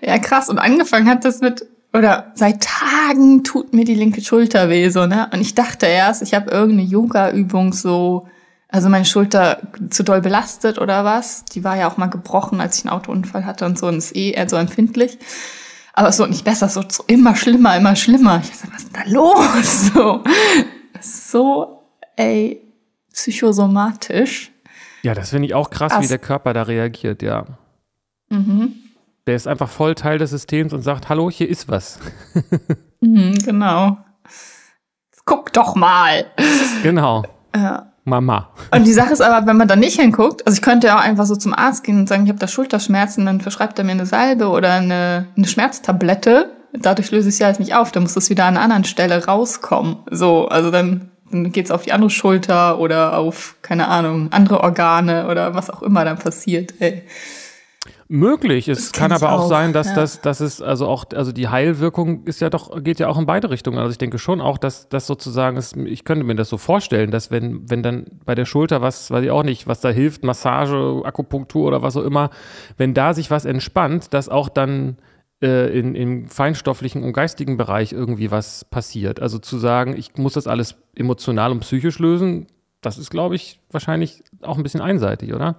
[0.00, 0.48] ja, krass.
[0.48, 5.06] Und angefangen hat das mit, oder seit Tagen tut mir die linke Schulter weh, so,
[5.06, 5.28] ne?
[5.32, 8.28] Und ich dachte erst, ich habe irgendeine Yoga-Übung so,
[8.76, 11.46] also meine Schulter zu doll belastet oder was.
[11.46, 14.14] Die war ja auch mal gebrochen, als ich einen Autounfall hatte und so und ist
[14.14, 15.18] eh eher so empfindlich.
[15.94, 18.42] Aber es wird nicht besser, es wird so immer schlimmer, immer schlimmer.
[18.44, 19.92] Ich dachte, was ist da los?
[19.94, 20.22] So,
[21.00, 21.82] so
[22.16, 22.60] ey,
[23.14, 24.52] psychosomatisch.
[25.02, 27.46] Ja, das finde ich auch krass, As wie der Körper da reagiert, ja.
[28.28, 28.74] Mhm.
[29.26, 31.98] Der ist einfach voll Teil des Systems und sagt, hallo, hier ist was.
[33.00, 33.96] mhm, genau.
[35.24, 36.26] Guck doch mal.
[36.82, 37.24] Genau.
[37.54, 37.92] Ja.
[38.06, 38.50] Mama.
[38.70, 41.02] Und die Sache ist aber, wenn man da nicht hinguckt, also ich könnte ja auch
[41.02, 43.92] einfach so zum Arzt gehen und sagen, ich habe da Schulterschmerzen, dann verschreibt er mir
[43.92, 46.50] eine Salbe oder eine, eine Schmerztablette.
[46.72, 48.84] Dadurch löse ich es ja jetzt nicht auf, dann muss das wieder an einer anderen
[48.84, 49.96] Stelle rauskommen.
[50.10, 55.28] So, also dann, dann geht's auf die andere Schulter oder auf, keine Ahnung, andere Organe
[55.28, 56.74] oder was auch immer dann passiert.
[56.78, 57.02] Ey.
[58.08, 58.68] Möglich.
[58.68, 59.94] Es kann aber auch, auch, sein, dass ja.
[59.94, 63.26] das, dass es also auch, also die Heilwirkung ist ja doch, geht ja auch in
[63.26, 63.78] beide Richtungen.
[63.78, 67.10] Also ich denke schon auch, dass das sozusagen ist, ich könnte mir das so vorstellen,
[67.10, 70.22] dass wenn, wenn dann bei der Schulter was, weiß ich auch nicht, was da hilft,
[70.22, 72.30] Massage, Akupunktur oder was auch immer,
[72.76, 74.98] wenn da sich was entspannt, dass auch dann
[75.42, 79.20] äh, in, im feinstofflichen und geistigen Bereich irgendwie was passiert.
[79.20, 82.46] Also zu sagen, ich muss das alles emotional und psychisch lösen,
[82.82, 85.56] das ist, glaube ich, wahrscheinlich auch ein bisschen einseitig, oder?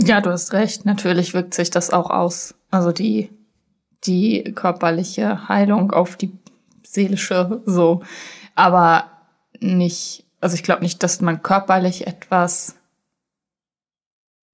[0.00, 0.84] Ja, du hast recht.
[0.84, 2.54] Natürlich wirkt sich das auch aus.
[2.70, 3.30] Also die,
[4.04, 6.32] die körperliche Heilung auf die
[6.84, 8.02] seelische so.
[8.54, 9.04] Aber
[9.60, 12.78] nicht, also ich glaube nicht, dass man körperlich etwas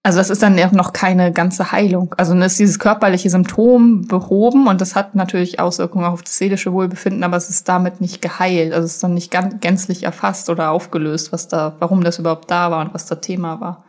[0.07, 2.15] also das ist dann ja noch keine ganze Heilung.
[2.19, 6.75] Also dann ist dieses körperliche Symptom behoben und das hat natürlich Auswirkungen auf das seelische
[6.75, 8.75] Wohlbefinden, aber es ist damit nicht geheilt.
[8.75, 12.71] Also es ist dann nicht gänzlich erfasst oder aufgelöst, was da, warum das überhaupt da
[12.71, 13.83] war und was da Thema war.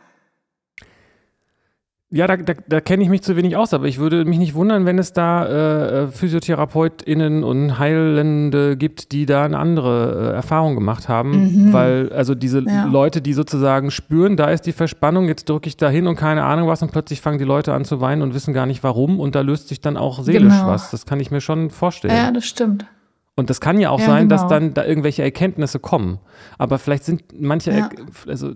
[2.10, 4.54] Ja, da, da, da kenne ich mich zu wenig aus, aber ich würde mich nicht
[4.54, 10.34] wundern, wenn es da äh, äh PhysiotherapeutInnen und Heilende gibt, die da eine andere äh,
[10.36, 11.64] Erfahrung gemacht haben.
[11.66, 11.72] Mhm.
[11.72, 12.84] Weil, also diese ja.
[12.84, 16.44] Leute, die sozusagen spüren, da ist die Verspannung, jetzt drücke ich da hin und keine
[16.44, 19.18] Ahnung was und plötzlich fangen die Leute an zu weinen und wissen gar nicht warum
[19.18, 20.68] und da löst sich dann auch seelisch genau.
[20.68, 20.92] was.
[20.92, 22.14] Das kann ich mir schon vorstellen.
[22.14, 22.86] Ja, das stimmt.
[23.34, 24.42] Und das kann ja auch ja, sein, genau.
[24.42, 26.20] dass dann da irgendwelche Erkenntnisse kommen.
[26.56, 27.90] Aber vielleicht sind manche, ja.
[28.28, 28.52] also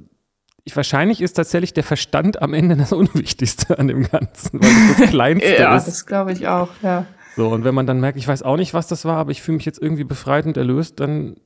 [0.74, 5.10] wahrscheinlich ist tatsächlich der Verstand am Ende das Unwichtigste an dem Ganzen, weil das das
[5.10, 5.86] Kleinste ja, ist.
[5.86, 7.06] Ja, das glaube ich auch, ja.
[7.36, 9.40] So, und wenn man dann merkt, ich weiß auch nicht, was das war, aber ich
[9.40, 11.36] fühle mich jetzt irgendwie befreit und erlöst, dann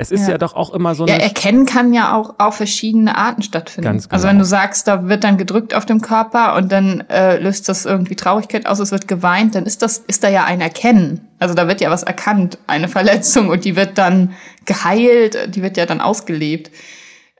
[0.00, 0.30] es ist ja.
[0.30, 1.08] ja, doch auch immer so.
[1.08, 3.84] Ja, erkennen kann ja auch auf verschiedene Arten stattfinden.
[3.84, 4.14] Ganz genau.
[4.14, 7.68] Also wenn du sagst, da wird dann gedrückt auf dem Körper und dann äh, löst
[7.68, 11.26] das irgendwie Traurigkeit aus, es wird geweint, dann ist das ist da ja ein Erkennen.
[11.40, 14.34] Also da wird ja was erkannt, eine Verletzung und die wird dann
[14.66, 16.70] geheilt, die wird ja dann ausgelebt.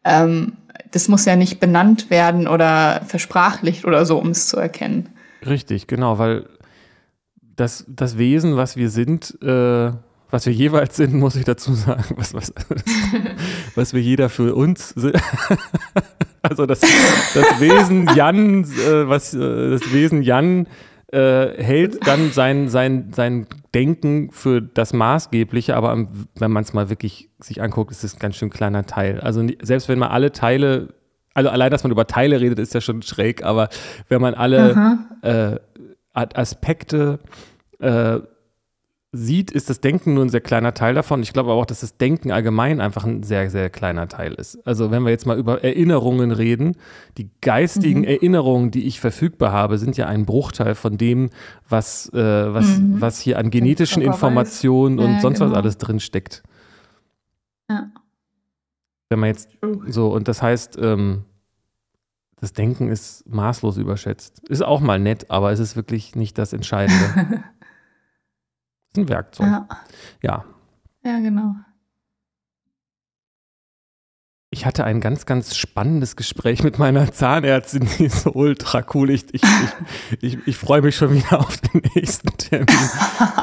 [0.04, 0.54] Ähm,
[0.90, 5.10] das muss ja nicht benannt werden oder versprachlicht oder so, um es zu erkennen.
[5.46, 6.46] Richtig, genau, weil
[7.56, 9.92] das, das Wesen, was wir sind, äh,
[10.30, 12.52] was wir jeweils sind, muss ich dazu sagen, was, was,
[13.74, 15.16] was wir jeder für uns sind.
[16.42, 20.66] also das, das Wesen Jan, äh, was äh, das Wesen Jan
[21.12, 26.90] äh, hält dann sein, sein, sein Denken für das Maßgebliche, aber wenn man es mal
[26.90, 29.20] wirklich sich anguckt, ist es ein ganz schön kleiner Teil.
[29.20, 30.94] Also selbst wenn man alle Teile,
[31.34, 33.68] also allein, dass man über Teile redet, ist ja schon schräg, aber
[34.08, 35.56] wenn man alle äh,
[36.12, 37.20] Aspekte
[37.78, 38.18] äh,
[39.10, 41.22] sieht, ist das Denken nur ein sehr kleiner Teil davon.
[41.22, 44.58] Ich glaube aber auch, dass das Denken allgemein einfach ein sehr, sehr kleiner Teil ist.
[44.66, 46.76] Also wenn wir jetzt mal über Erinnerungen reden,
[47.16, 48.08] die geistigen mhm.
[48.08, 51.30] Erinnerungen, die ich verfügbar habe, sind ja ein Bruchteil von dem,
[51.68, 53.00] was, äh, was, mhm.
[53.00, 55.52] was hier an genetischen Informationen und ja, sonst genau.
[55.52, 56.42] was alles drin steckt.
[57.70, 57.90] Ja.
[59.08, 61.24] Wenn man jetzt so, und das heißt, ähm,
[62.40, 64.46] das Denken ist maßlos überschätzt.
[64.48, 67.42] Ist auch mal nett, aber es ist wirklich nicht das Entscheidende.
[68.98, 69.46] ein Werkzeug.
[69.46, 69.68] Ja.
[70.22, 70.44] Ja,
[71.04, 71.54] ja genau.
[74.50, 79.10] Ich hatte ein ganz, ganz spannendes Gespräch mit meiner Zahnärztin, die ist so ultra cool.
[79.10, 79.42] Ich, ich,
[80.22, 82.66] ich, ich, freue mich schon wieder auf den nächsten Termin.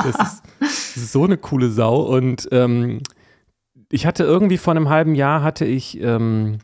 [0.03, 2.01] Das ist, so eine coole Sau.
[2.01, 3.01] Und ähm,
[3.91, 6.57] ich hatte irgendwie vor einem halben Jahr hatte ich ähm,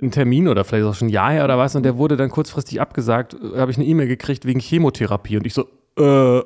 [0.00, 2.30] einen Termin oder vielleicht auch schon ein Jahr her oder was und der wurde dann
[2.30, 3.36] kurzfristig abgesagt.
[3.40, 5.68] Da habe ich eine E-Mail gekriegt wegen Chemotherapie und ich so,
[5.98, 6.42] äh,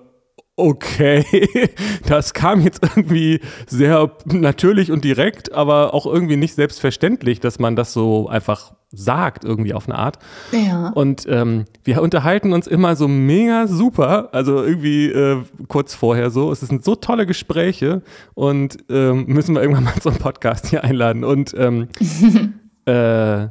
[0.56, 1.48] okay,
[2.06, 7.76] das kam jetzt irgendwie sehr natürlich und direkt, aber auch irgendwie nicht selbstverständlich, dass man
[7.76, 10.18] das so einfach sagt, irgendwie auf eine Art.
[10.52, 10.90] Ja.
[10.90, 16.52] Und ähm, wir unterhalten uns immer so mega super, also irgendwie äh, kurz vorher so.
[16.52, 18.02] Es sind so tolle Gespräche
[18.34, 21.24] und ähm, müssen wir irgendwann mal so einen Podcast hier einladen.
[21.24, 21.88] Und ähm,
[22.84, 23.48] äh,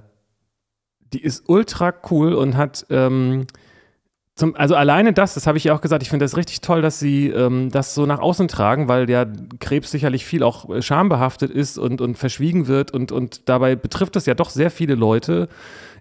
[1.13, 3.45] die ist ultra cool und hat ähm,
[4.35, 6.81] zum, also alleine das, das habe ich ja auch gesagt, ich finde das richtig toll,
[6.81, 9.27] dass sie ähm, das so nach außen tragen, weil ja
[9.59, 14.15] Krebs sicherlich viel auch äh, schambehaftet ist und, und verschwiegen wird und, und dabei betrifft
[14.15, 15.49] es ja doch sehr viele Leute,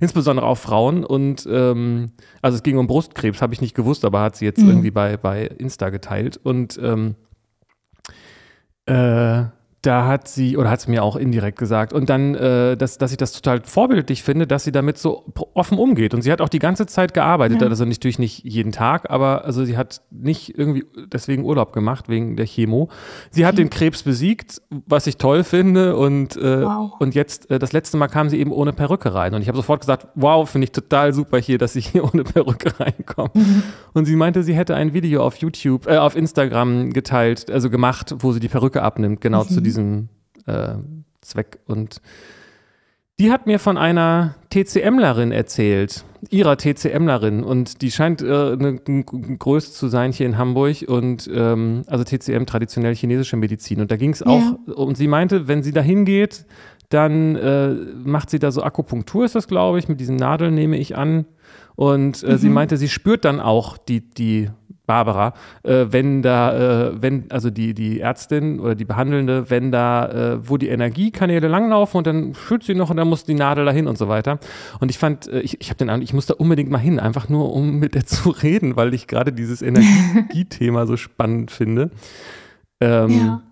[0.00, 4.22] insbesondere auch Frauen und ähm, also es ging um Brustkrebs, habe ich nicht gewusst, aber
[4.22, 4.70] hat sie jetzt mhm.
[4.70, 7.16] irgendwie bei, bei Insta geteilt und ähm,
[8.86, 9.44] äh,
[9.82, 13.10] da hat sie, oder hat sie mir auch indirekt gesagt, und dann, äh, dass, dass
[13.10, 16.14] ich das total vorbildlich finde, dass sie damit so offen umgeht.
[16.14, 17.68] Und sie hat auch die ganze Zeit gearbeitet, ja.
[17.68, 22.36] also natürlich nicht jeden Tag, aber also sie hat nicht irgendwie deswegen Urlaub gemacht, wegen
[22.36, 22.90] der Chemo.
[23.32, 23.58] Sie hat mhm.
[23.58, 26.92] den Krebs besiegt, was ich toll finde, und, äh, wow.
[27.00, 29.34] und jetzt, äh, das letzte Mal kam sie eben ohne Perücke rein.
[29.34, 32.22] Und ich habe sofort gesagt, wow, finde ich total super hier, dass ich hier ohne
[32.22, 33.30] Perücke reinkomme.
[33.34, 33.62] Mhm.
[33.94, 38.14] Und sie meinte, sie hätte ein Video auf YouTube, äh, auf Instagram geteilt, also gemacht,
[38.20, 39.48] wo sie die Perücke abnimmt, genau mhm.
[39.48, 40.08] zu diesem diesem
[40.46, 40.74] äh,
[41.20, 41.58] Zweck.
[41.66, 42.00] Und
[43.18, 47.44] die hat mir von einer TCMlerin erzählt, ihrer TCMlerin.
[47.44, 50.84] Und die scheint äh, eine, eine Größe zu sein hier in Hamburg.
[50.86, 53.80] Und ähm, also TCM, traditionell chinesische Medizin.
[53.80, 54.74] Und da ging es auch, ja.
[54.74, 56.46] und sie meinte, wenn sie da hingeht,
[56.88, 57.70] dann äh,
[58.04, 61.24] macht sie da so Akupunktur, ist das, glaube ich, mit diesen Nadeln nehme ich an.
[61.74, 62.38] Und äh, mhm.
[62.38, 64.50] sie meinte, sie spürt dann auch die, die
[64.86, 70.08] Barbara, äh, wenn da, äh, wenn, also die, die Ärztin oder die Behandelnde, wenn da,
[70.08, 73.64] äh, wo die Energiekanäle langlaufen und dann fühlt sie noch und dann muss die Nadel
[73.64, 74.40] dahin und so weiter.
[74.80, 76.98] Und ich fand, äh, ich, ich habe den Eindruck, ich muss da unbedingt mal hin,
[76.98, 81.90] einfach nur um mit der zu reden, weil ich gerade dieses Energiethema so spannend finde.
[82.80, 83.42] Ähm, ja.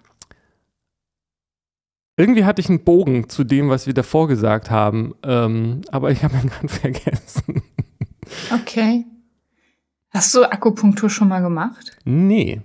[2.16, 6.22] Irgendwie hatte ich einen Bogen zu dem, was wir davor gesagt haben, ähm, aber ich
[6.22, 7.62] habe ihn gerade vergessen.
[8.52, 9.06] Okay.
[10.10, 11.96] Hast du Akupunktur schon mal gemacht?
[12.04, 12.62] Nee.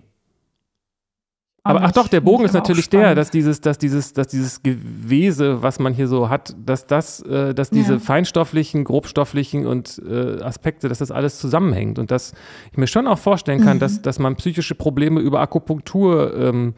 [1.68, 5.64] Aber ach doch, der Bogen ist natürlich der, dass dieses, dass dieses, dass dieses Gewese,
[5.64, 8.00] was man hier so hat, dass das, äh, dass diese ja.
[8.00, 12.34] feinstofflichen, grobstofflichen und äh, Aspekte, dass das alles zusammenhängt und dass
[12.72, 13.80] ich mir schon auch vorstellen kann, mhm.
[13.80, 16.76] dass, dass man psychische Probleme über Akupunktur ähm,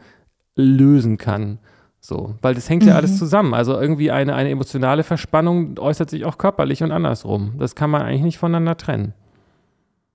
[0.56, 1.60] lösen kann.
[2.00, 2.90] So, weil das hängt mhm.
[2.90, 3.18] ja alles mhm.
[3.18, 3.54] zusammen.
[3.54, 7.56] Also irgendwie eine, eine emotionale Verspannung äußert sich auch körperlich und andersrum.
[7.60, 9.14] Das kann man eigentlich nicht voneinander trennen.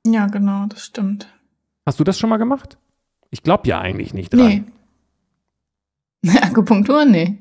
[0.07, 1.29] Ja, genau, das stimmt.
[1.87, 2.79] Hast du das schon mal gemacht?
[3.31, 4.67] Ich glaube ja eigentlich nicht dran.
[6.23, 6.39] Nee.
[6.43, 7.39] Akupunktur, nee.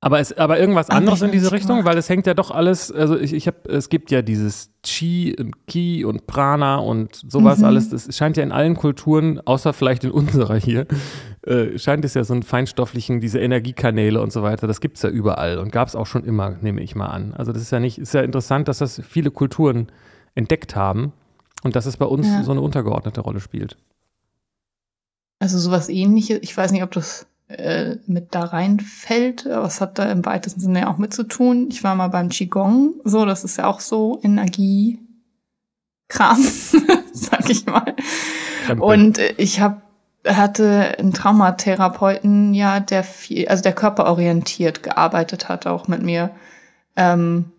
[0.00, 3.18] Aber, es, aber irgendwas anderes in diese Richtung, weil es hängt ja doch alles, also
[3.18, 7.64] ich, ich habe, es gibt ja dieses Chi und Ki und Prana und sowas mhm.
[7.64, 10.86] alles, das scheint ja in allen Kulturen, außer vielleicht in unserer hier,
[11.42, 15.02] äh, scheint es ja so einen feinstofflichen, diese Energiekanäle und so weiter, das gibt es
[15.02, 17.32] ja überall und gab es auch schon immer, nehme ich mal an.
[17.34, 19.88] Also das ist ja nicht, ist ja interessant, dass das viele Kulturen
[20.34, 21.14] entdeckt haben
[21.66, 22.42] und dass es bei uns ja.
[22.44, 23.76] so eine untergeordnete Rolle spielt.
[25.38, 29.98] Also sowas ähnliches, ich weiß nicht, ob das äh, mit da reinfällt, aber es hat
[29.98, 31.68] da im weitesten Sinne ja auch mit zu tun.
[31.70, 34.98] Ich war mal beim Qigong, so, das ist ja auch so Energiekram,
[37.12, 37.94] sag ich mal.
[38.78, 39.82] Und ich habe
[40.24, 46.30] hatte einen Traumatherapeuten, ja, der viel, also der körperorientiert gearbeitet hat, auch mit mir.
[46.96, 47.52] Ähm,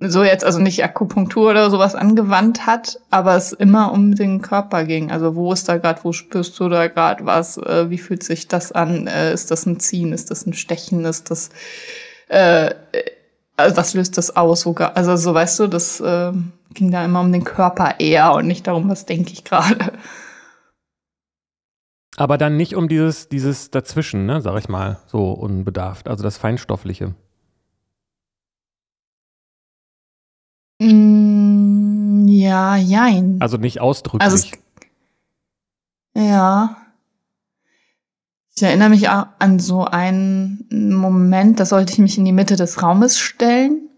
[0.00, 4.84] so jetzt also nicht Akupunktur oder sowas angewandt hat, aber es immer um den Körper
[4.84, 5.10] ging.
[5.10, 7.56] Also wo ist da gerade, wo spürst du da gerade was?
[7.58, 9.08] Äh, wie fühlt sich das an?
[9.08, 10.12] Äh, ist das ein Ziehen?
[10.12, 11.04] Ist das ein Stechen?
[11.04, 11.50] Ist das
[12.28, 12.74] äh,
[13.58, 14.60] also was löst das aus?
[14.60, 14.96] Sogar?
[14.96, 16.32] Also so weißt du, das äh,
[16.74, 19.92] ging da immer um den Körper eher und nicht darum, was denke ich gerade.
[22.16, 26.36] Aber dann nicht um dieses, dieses Dazwischen, ne, sag ich mal, so unbedarft, also das
[26.36, 27.14] Feinstoffliche.
[30.78, 33.36] Mm, ja, jein.
[33.40, 34.22] Also nicht ausdrücklich.
[34.22, 34.52] Also es,
[36.14, 36.76] ja.
[38.56, 42.56] Ich erinnere mich auch an so einen Moment, da sollte ich mich in die Mitte
[42.56, 43.88] des Raumes stellen.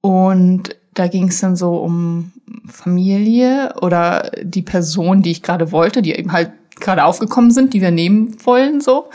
[0.00, 2.32] Und da ging es dann so um
[2.66, 7.80] Familie oder die Person, die ich gerade wollte, die eben halt gerade aufgekommen sind, die
[7.80, 9.10] wir nehmen wollen, so.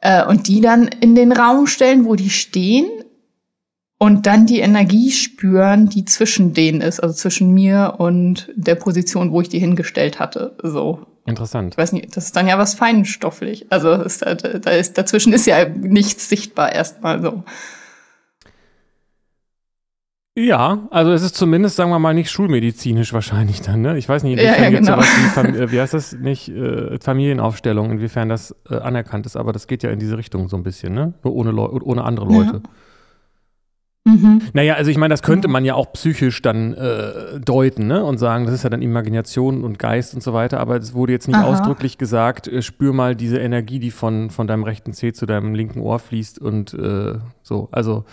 [0.00, 2.88] Äh, und die dann in den Raum stellen, wo die stehen
[4.02, 9.30] und dann die Energie spüren, die zwischen denen ist, also zwischen mir und der Position,
[9.30, 10.56] wo ich die hingestellt hatte.
[10.60, 11.06] So.
[11.24, 11.74] Interessant.
[11.74, 13.66] Ich weiß nicht, das ist dann ja was feinstofflich.
[13.70, 17.44] Also ist, da, da ist, dazwischen ist ja nichts sichtbar erstmal so.
[20.36, 23.96] Ja, also es ist zumindest, sagen wir mal, nicht schulmedizinisch wahrscheinlich dann, ne?
[23.98, 25.00] Ich weiß nicht, inwiefern ja, ja, jetzt genau.
[25.00, 29.52] sowas wie, äh, wie heißt das, nicht äh, Familienaufstellung, inwiefern das äh, anerkannt ist, aber
[29.52, 31.14] das geht ja in diese Richtung so ein bisschen, ne?
[31.22, 32.62] Nur ohne, Leu ohne andere Leute.
[32.64, 32.70] Ja.
[34.04, 34.42] Mhm.
[34.52, 38.04] Naja, also ich meine, das könnte man ja auch psychisch dann äh, deuten ne?
[38.04, 41.12] und sagen, das ist ja dann Imagination und Geist und so weiter, aber es wurde
[41.12, 41.44] jetzt nicht Aha.
[41.44, 45.54] ausdrücklich gesagt, äh, spür mal diese Energie, die von, von deinem rechten Zeh zu deinem
[45.54, 47.68] linken Ohr fließt und äh, so.
[47.70, 48.04] Also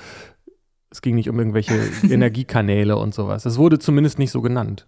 [0.91, 1.73] es ging nicht um irgendwelche
[2.03, 3.45] Energiekanäle und sowas.
[3.45, 4.85] Es wurde zumindest nicht so genannt.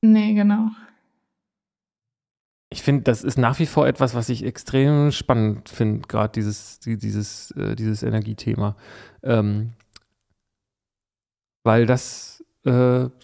[0.00, 0.70] Nee, genau.
[2.70, 6.80] Ich finde, das ist nach wie vor etwas, was ich extrem spannend finde, gerade dieses,
[6.80, 8.76] dieses, äh, dieses Energiethema.
[9.22, 9.72] Ähm,
[11.68, 12.70] weil das äh,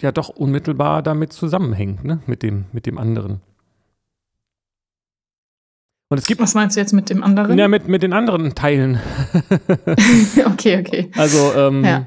[0.01, 2.21] ja doch unmittelbar damit zusammenhängt, ne?
[2.27, 3.41] mit, dem, mit dem anderen.
[6.11, 7.57] Und es gibt, Was meinst du jetzt mit dem anderen?
[7.59, 9.01] Ja, mit, mit den anderen Teilen.
[10.47, 11.11] okay, okay.
[11.17, 12.07] Also, ähm, ja.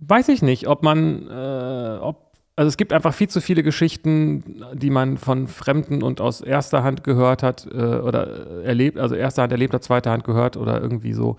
[0.00, 4.64] weiß ich nicht, ob man, äh, ob, also es gibt einfach viel zu viele Geschichten,
[4.74, 9.42] die man von Fremden und aus erster Hand gehört hat äh, oder erlebt, also erster
[9.42, 11.36] Hand erlebt hat, zweiter Hand gehört oder irgendwie so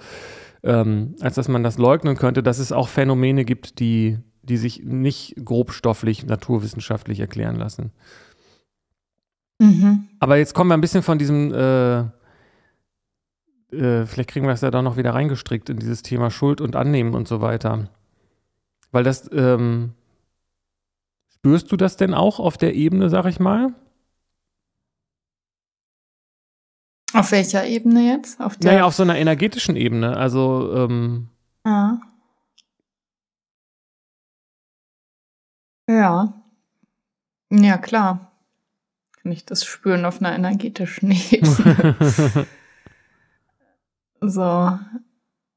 [0.63, 4.84] ähm, als dass man das leugnen könnte, dass es auch Phänomene gibt, die, die sich
[4.84, 7.91] nicht grobstofflich, naturwissenschaftlich erklären lassen.
[9.60, 10.08] Mhm.
[10.19, 11.99] Aber jetzt kommen wir ein bisschen von diesem, äh,
[13.76, 16.76] äh, vielleicht kriegen wir das ja da noch wieder reingestrickt in dieses Thema Schuld und
[16.76, 17.89] Annehmen und so weiter.
[18.91, 19.93] Weil das, ähm,
[21.34, 23.73] spürst du das denn auch auf der Ebene, sag ich mal?
[27.13, 28.39] Auf welcher Ebene jetzt?
[28.39, 30.17] Auf der naja, auf so einer energetischen Ebene.
[30.17, 31.30] Also, ähm
[31.65, 32.02] ja.
[35.88, 36.34] Ja.
[37.52, 38.32] Ja, klar.
[39.21, 42.45] Kann ich das spüren auf einer energetischen Ebene.
[44.21, 44.80] so.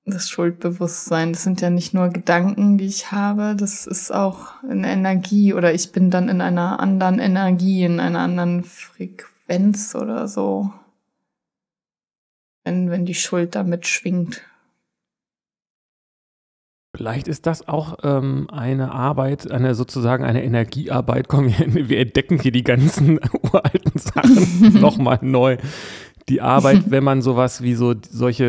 [0.08, 4.88] Das Schuldbewusstsein, das sind ja nicht nur Gedanken, die ich habe, das ist auch eine
[4.88, 10.72] Energie oder ich bin dann in einer anderen Energie, in einer anderen Frequenz oder so
[12.66, 14.42] wenn, wenn die Schuld damit schwingt.
[16.96, 21.28] Vielleicht ist das auch ähm, eine Arbeit, eine sozusagen eine Energiearbeit.
[21.28, 25.58] Komm, wir, wir entdecken hier die ganzen uralten Sachen nochmal neu.
[26.28, 28.44] Die Arbeit, wenn man sowas wie so solche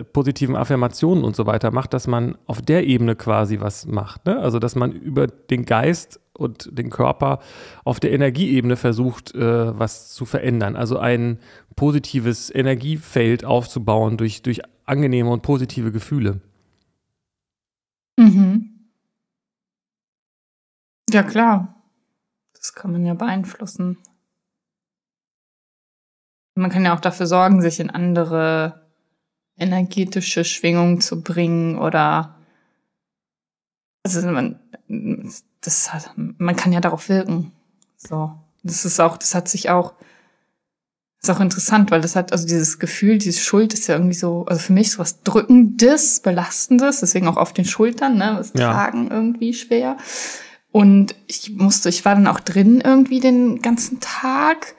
[0.00, 4.26] äh, positiven Affirmationen und so weiter macht, dass man auf der Ebene quasi was macht.
[4.26, 4.38] Ne?
[4.38, 7.40] Also dass man über den Geist und den Körper
[7.84, 10.76] auf der Energieebene versucht, äh, was zu verändern.
[10.76, 11.38] Also ein
[11.76, 16.40] positives Energiefeld aufzubauen durch, durch angenehme und positive Gefühle.
[18.18, 18.90] Mhm.
[21.10, 21.82] Ja, klar.
[22.54, 23.98] Das kann man ja beeinflussen.
[26.54, 28.86] Man kann ja auch dafür sorgen, sich in andere
[29.56, 32.36] energetische Schwingungen zu bringen oder
[34.04, 34.58] also man,
[35.62, 37.52] das hat, man kann ja darauf wirken.
[37.96, 38.32] So.
[38.62, 39.94] Das ist auch, das hat sich auch,
[41.22, 44.44] ist auch interessant, weil das hat, also dieses Gefühl, diese Schuld ist ja irgendwie so,
[44.46, 48.72] also für mich so was Drückendes, Belastendes, deswegen auch auf den Schultern, ne, das ja.
[48.72, 49.96] Tragen irgendwie schwer.
[50.72, 54.74] Und ich musste, ich war dann auch drin irgendwie den ganzen Tag,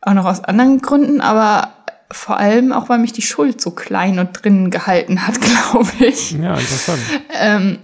[0.00, 1.72] auch noch aus anderen Gründen, aber
[2.10, 6.32] vor allem auch, weil mich die Schuld so klein und drinnen gehalten hat, glaube ich.
[6.32, 7.00] Ja, interessant.
[7.32, 7.78] Ähm,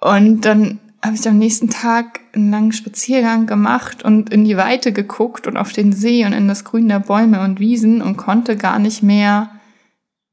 [0.00, 4.92] und dann habe ich am nächsten Tag einen langen Spaziergang gemacht und in die Weite
[4.92, 8.56] geguckt und auf den See und in das Grün der Bäume und Wiesen und konnte
[8.56, 9.50] gar nicht mehr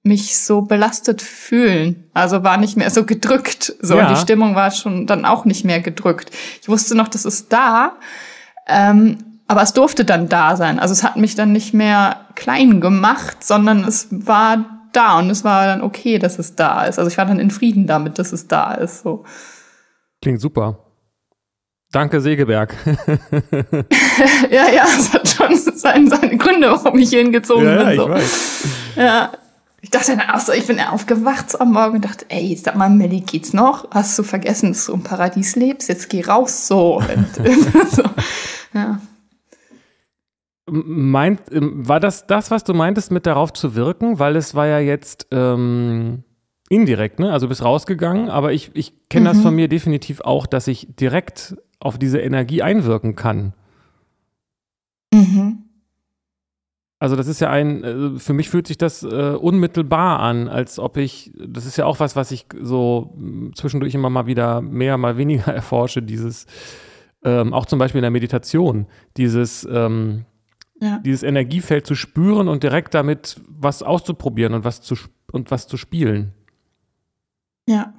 [0.02, 2.10] mich so belastet fühlen.
[2.14, 3.74] Also war nicht mehr so gedrückt.
[3.82, 4.10] So, ja.
[4.10, 6.32] die Stimmung war schon dann auch nicht mehr gedrückt.
[6.62, 7.94] Ich wusste noch, das ist da.
[8.68, 10.80] Ähm, aber es durfte dann da sein.
[10.80, 15.44] Also es hat mich dann nicht mehr klein gemacht, sondern es war da und es
[15.44, 16.98] war dann okay, dass es da ist.
[17.00, 19.02] Also ich war dann in Frieden damit, dass es da ist.
[19.04, 19.26] So.
[20.26, 20.80] Klingt super.
[21.92, 22.74] Danke, Segeberg.
[24.50, 27.90] ja, ja, es hat schon seine, seine Gründe, warum ich hier hingezogen ja, bin.
[27.90, 28.04] Ja, so.
[28.06, 28.68] ich weiß.
[28.96, 29.32] Ja,
[29.82, 32.90] ich dachte dann auch so, ich bin aufgewacht am Morgen und dachte, ey, sag mal,
[32.90, 33.92] Melly, geht's noch?
[33.92, 35.90] Hast du vergessen, dass du im Paradies lebst?
[35.90, 36.96] Jetzt geh raus so.
[36.96, 37.36] Und,
[37.92, 38.02] so.
[38.74, 39.00] Ja.
[40.68, 44.18] Meint, ähm, war das das, was du meintest, mit darauf zu wirken?
[44.18, 46.24] Weil es war ja jetzt ähm,
[46.70, 47.32] indirekt, ne?
[47.32, 49.34] Also bist rausgegangen, aber ich, ich kenne mhm.
[49.34, 53.54] das von mir definitiv auch, dass ich direkt auf diese Energie einwirken kann.
[55.14, 55.66] Mhm.
[56.98, 60.80] Also das ist ja ein, äh, für mich fühlt sich das äh, unmittelbar an, als
[60.80, 64.62] ob ich, das ist ja auch was, was ich so hm, zwischendurch immer mal wieder
[64.62, 66.48] mehr, mal weniger erforsche, dieses,
[67.24, 68.88] ähm, auch zum Beispiel in der Meditation,
[69.18, 70.26] dieses, ähm,
[70.82, 71.00] ja.
[71.06, 74.96] dieses Energiefeld zu spüren und direkt damit was auszuprobieren und was zu,
[75.32, 76.34] und was zu spielen.
[77.68, 77.94] Ja.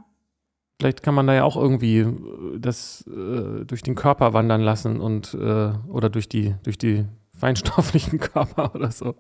[0.79, 5.01] Vielleicht kann man da ja auch irgendwie äh, das äh, durch den Körper wandern lassen
[5.01, 7.07] und äh, oder durch die, durch die
[7.39, 9.15] feinstofflichen Körper oder so.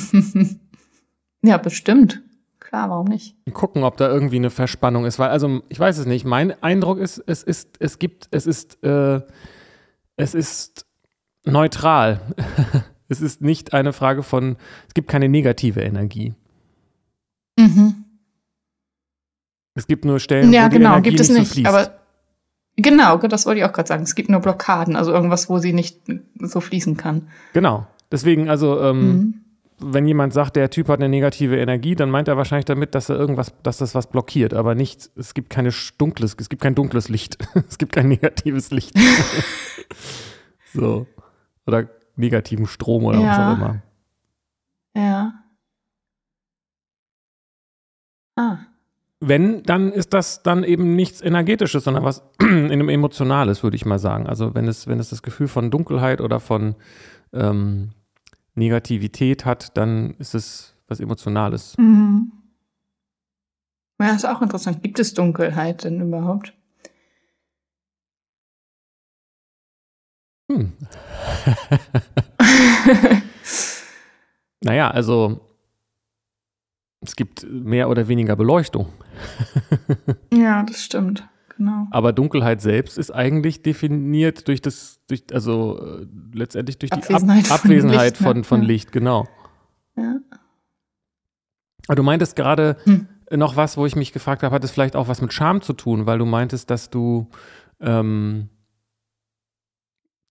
[1.42, 2.22] ja, bestimmt.
[2.60, 3.38] Klar, warum nicht?
[3.54, 6.26] Gucken, ob da irgendwie eine Verspannung ist, weil, also ich weiß es nicht.
[6.26, 9.22] Mein Eindruck ist, es ist, es gibt, es ist, äh,
[10.18, 10.86] es ist
[11.46, 12.20] neutral.
[13.08, 14.58] es ist nicht eine Frage von,
[14.90, 16.34] es gibt keine negative Energie.
[17.58, 18.04] Mhm.
[19.78, 21.92] Es gibt nur Stellen, ja, wo die genau, Energie gibt es nicht, so fließt.
[22.78, 24.04] Genau, das wollte ich auch gerade sagen.
[24.04, 26.00] Es gibt nur Blockaden, also irgendwas, wo sie nicht
[26.40, 27.28] so fließen kann.
[27.54, 27.86] Genau.
[28.12, 29.34] Deswegen, also, ähm, mhm.
[29.80, 33.10] wenn jemand sagt, der Typ hat eine negative Energie, dann meint er wahrscheinlich damit, dass
[33.10, 36.76] er irgendwas, dass das was blockiert, aber nicht, es gibt keine dunkles, es gibt kein
[36.76, 37.38] dunkles Licht.
[37.68, 38.96] es gibt kein negatives Licht.
[40.74, 41.06] so.
[41.68, 43.28] Oder negativen Strom oder ja.
[43.28, 43.82] was auch immer.
[44.96, 45.34] Ja.
[48.36, 48.58] Ah.
[49.20, 53.86] Wenn, dann ist das dann eben nichts Energetisches, sondern was in einem Emotionales, würde ich
[53.86, 54.28] mal sagen.
[54.28, 56.76] Also wenn es, wenn es das Gefühl von Dunkelheit oder von
[57.34, 57.90] ähm,
[58.54, 61.76] Negativität hat, dann ist es was Emotionales.
[61.78, 62.32] Mhm.
[64.00, 64.84] Ja, ist auch interessant.
[64.84, 66.54] Gibt es Dunkelheit denn überhaupt?
[70.52, 70.74] Hm.
[74.62, 75.42] naja, also
[77.02, 78.94] es gibt mehr oder weniger Beleuchtung.
[80.34, 81.28] ja, das stimmt.
[81.58, 81.88] Genau.
[81.90, 87.52] Aber Dunkelheit selbst ist eigentlich definiert durch das, durch, also äh, letztendlich durch Abwesenheit die
[87.52, 88.28] Ab von Abwesenheit Licht, ne?
[88.28, 88.68] von, von ja.
[88.68, 89.28] Licht, genau.
[89.96, 90.18] Ja.
[91.88, 93.08] Aber du meintest gerade hm.
[93.32, 95.74] noch was, wo ich mich gefragt habe, hat es vielleicht auch was mit Scham zu
[95.74, 97.28] tun, weil du meintest, dass du
[97.80, 98.50] ähm,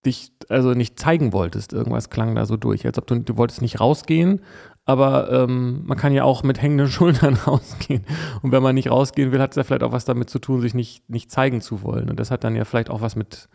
[0.06, 1.72] dich also nicht zeigen wolltest.
[1.72, 4.40] Irgendwas klang da so durch, als ob du, du wolltest nicht rausgehen,
[4.84, 8.06] aber ähm, man kann ja auch mit hängenden Schultern rausgehen.
[8.42, 10.60] Und wenn man nicht rausgehen will, hat es ja vielleicht auch was damit zu tun,
[10.60, 12.08] sich nicht, nicht zeigen zu wollen.
[12.08, 13.48] Und das hat dann ja vielleicht auch was mit,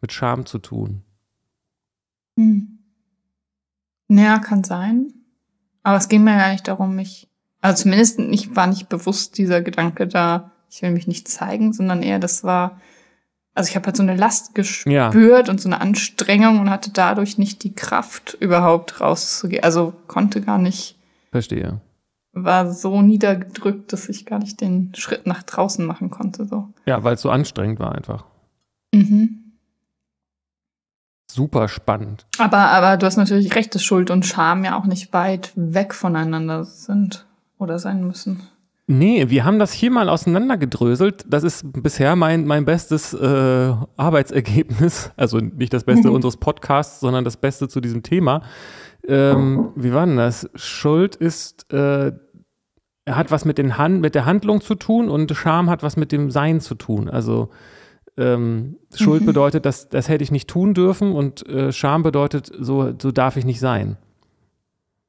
[0.00, 1.02] mit Scham zu tun.
[2.36, 2.78] Hm.
[4.08, 5.12] Ja, kann sein.
[5.82, 7.28] Aber es ging mir ja nicht darum, mich,
[7.60, 12.02] also zumindest nicht, war nicht bewusst dieser Gedanke da, ich will mich nicht zeigen, sondern
[12.02, 12.80] eher, das war,
[13.60, 15.50] also ich habe halt so eine Last gespürt ja.
[15.50, 19.62] und so eine Anstrengung und hatte dadurch nicht die Kraft, überhaupt rauszugehen.
[19.62, 20.96] Also konnte gar nicht.
[21.30, 21.82] Verstehe.
[22.32, 26.46] War so niedergedrückt, dass ich gar nicht den Schritt nach draußen machen konnte.
[26.46, 26.70] So.
[26.86, 28.24] Ja, weil es so anstrengend war einfach.
[28.94, 29.52] Mhm.
[31.30, 32.24] Super spannend.
[32.38, 35.92] Aber, aber du hast natürlich recht, dass Schuld und Scham ja auch nicht weit weg
[35.92, 37.26] voneinander sind
[37.58, 38.40] oder sein müssen.
[38.92, 41.24] Nee, wir haben das hier mal auseinandergedröselt.
[41.28, 45.12] Das ist bisher mein, mein bestes äh, Arbeitsergebnis.
[45.16, 46.16] Also nicht das Beste mhm.
[46.16, 48.42] unseres Podcasts, sondern das Beste zu diesem Thema.
[49.06, 50.50] Ähm, wie war denn das?
[50.56, 52.10] Schuld ist, äh,
[53.08, 56.10] hat was mit, den Hand, mit der Handlung zu tun und Scham hat was mit
[56.10, 57.08] dem Sein zu tun.
[57.08, 57.50] Also
[58.18, 59.26] ähm, Schuld mhm.
[59.26, 63.36] bedeutet, das, das hätte ich nicht tun dürfen und äh, Scham bedeutet, so, so darf
[63.36, 63.98] ich nicht sein.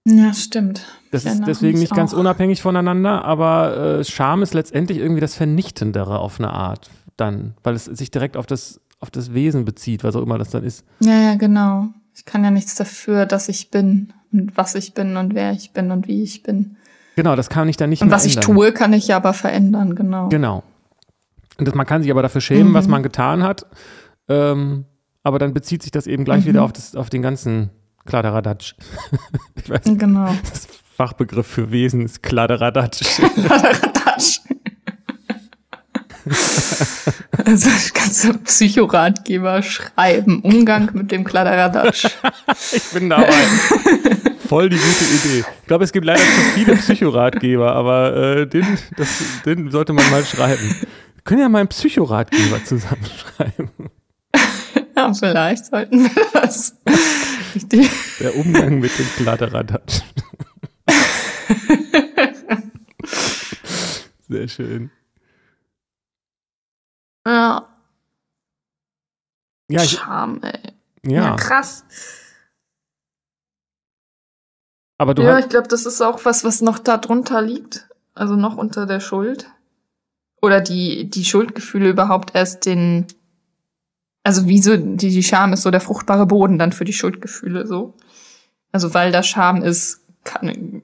[0.05, 0.83] Ja, stimmt.
[1.11, 6.17] Das ist deswegen nicht ganz unabhängig voneinander, aber äh, Scham ist letztendlich irgendwie das Vernichtendere
[6.19, 10.15] auf eine Art dann, weil es sich direkt auf das, auf das Wesen bezieht, was
[10.15, 10.85] auch immer das dann ist.
[11.01, 11.89] Ja, ja, genau.
[12.15, 15.71] Ich kann ja nichts dafür, dass ich bin und was ich bin und wer ich
[15.71, 16.77] bin und wie ich bin.
[17.15, 18.39] Genau, das kann ich dann nicht Und was ändern.
[18.39, 20.29] ich tue, kann ich ja aber verändern, genau.
[20.29, 20.63] Genau.
[21.57, 22.73] Das, man kann sich aber dafür schämen, Mhm.
[22.73, 23.67] was man getan hat.
[24.27, 24.85] Ähm,
[25.21, 26.49] aber dann bezieht sich das eben gleich Mhm.
[26.49, 27.69] wieder auf, das, auf den ganzen
[28.05, 28.73] Kladderadatsch.
[29.55, 30.35] ich weiß nicht, Genau.
[30.49, 33.01] das Fachbegriff für Wesen ist Kladderadatsch.
[33.35, 34.39] Kladderadatsch.
[37.45, 40.41] Also kannst du Psychoratgeber schreiben.
[40.41, 42.05] Umgang mit dem Kladderadatsch.
[42.73, 43.33] ich bin dabei.
[44.47, 45.45] Voll die gute Idee.
[45.61, 49.09] Ich glaube, es gibt leider zu viele Psychoratgeber, aber äh, den, das,
[49.45, 50.61] den sollte man mal schreiben.
[50.81, 53.69] Wir können ja mal einen Psychoratgeber zusammenschreiben.
[55.01, 56.77] Ja, vielleicht sollten wir das.
[58.19, 60.01] Der Umgang mit dem Kladderadatsch.
[64.29, 64.91] Sehr schön.
[67.27, 67.67] ja,
[69.69, 70.59] Ja, ich, Scham, ey.
[71.03, 71.35] Ja, ja.
[71.35, 71.83] krass.
[74.99, 77.89] aber du ja, ich glaube, das ist auch was, was noch da drunter liegt.
[78.13, 79.49] Also noch unter der Schuld.
[80.41, 83.07] Oder die, die Schuldgefühle überhaupt erst den.
[84.23, 87.95] Also wieso die, die Scham ist so der fruchtbare Boden dann für die Schuldgefühle so.
[88.71, 90.83] Also weil da Scham ist, kann,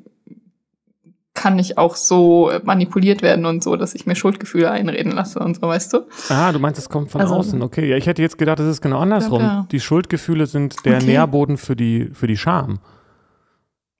[1.33, 5.55] kann ich auch so manipuliert werden und so, dass ich mir Schuldgefühle einreden lasse und
[5.55, 5.99] so, weißt du?
[6.29, 7.61] ah, du meinst, es kommt von Also- außen.
[7.61, 9.41] Okay, ja, ich hätte jetzt gedacht, es ist genau andersrum.
[9.41, 9.67] Ja, ja.
[9.71, 11.05] Die Schuldgefühle sind der Okay.
[11.05, 12.79] Nährboden für die, für die Scham.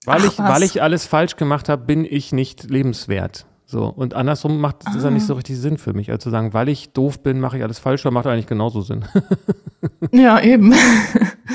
[0.06, 0.50] Weil Ach, ich, was.
[0.56, 3.46] weil ich alles falsch gemacht habe, bin ich nicht lebenswert.
[3.70, 3.86] So.
[3.86, 5.12] Und andersrum macht das ja Ah.
[5.12, 6.10] nicht so richtig Sinn für mich.
[6.10, 8.82] Also zu sagen, weil ich doof bin, mache ich alles falsch, dann macht eigentlich genauso
[8.82, 9.04] Sinn.
[10.12, 10.74] Ja, eben.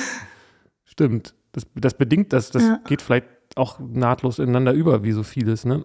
[0.84, 1.34] Stimmt.
[1.52, 2.80] Das, das bedingt das, das Ja.
[2.86, 5.84] geht vielleicht auch nahtlos ineinander über, wie so vieles, ne?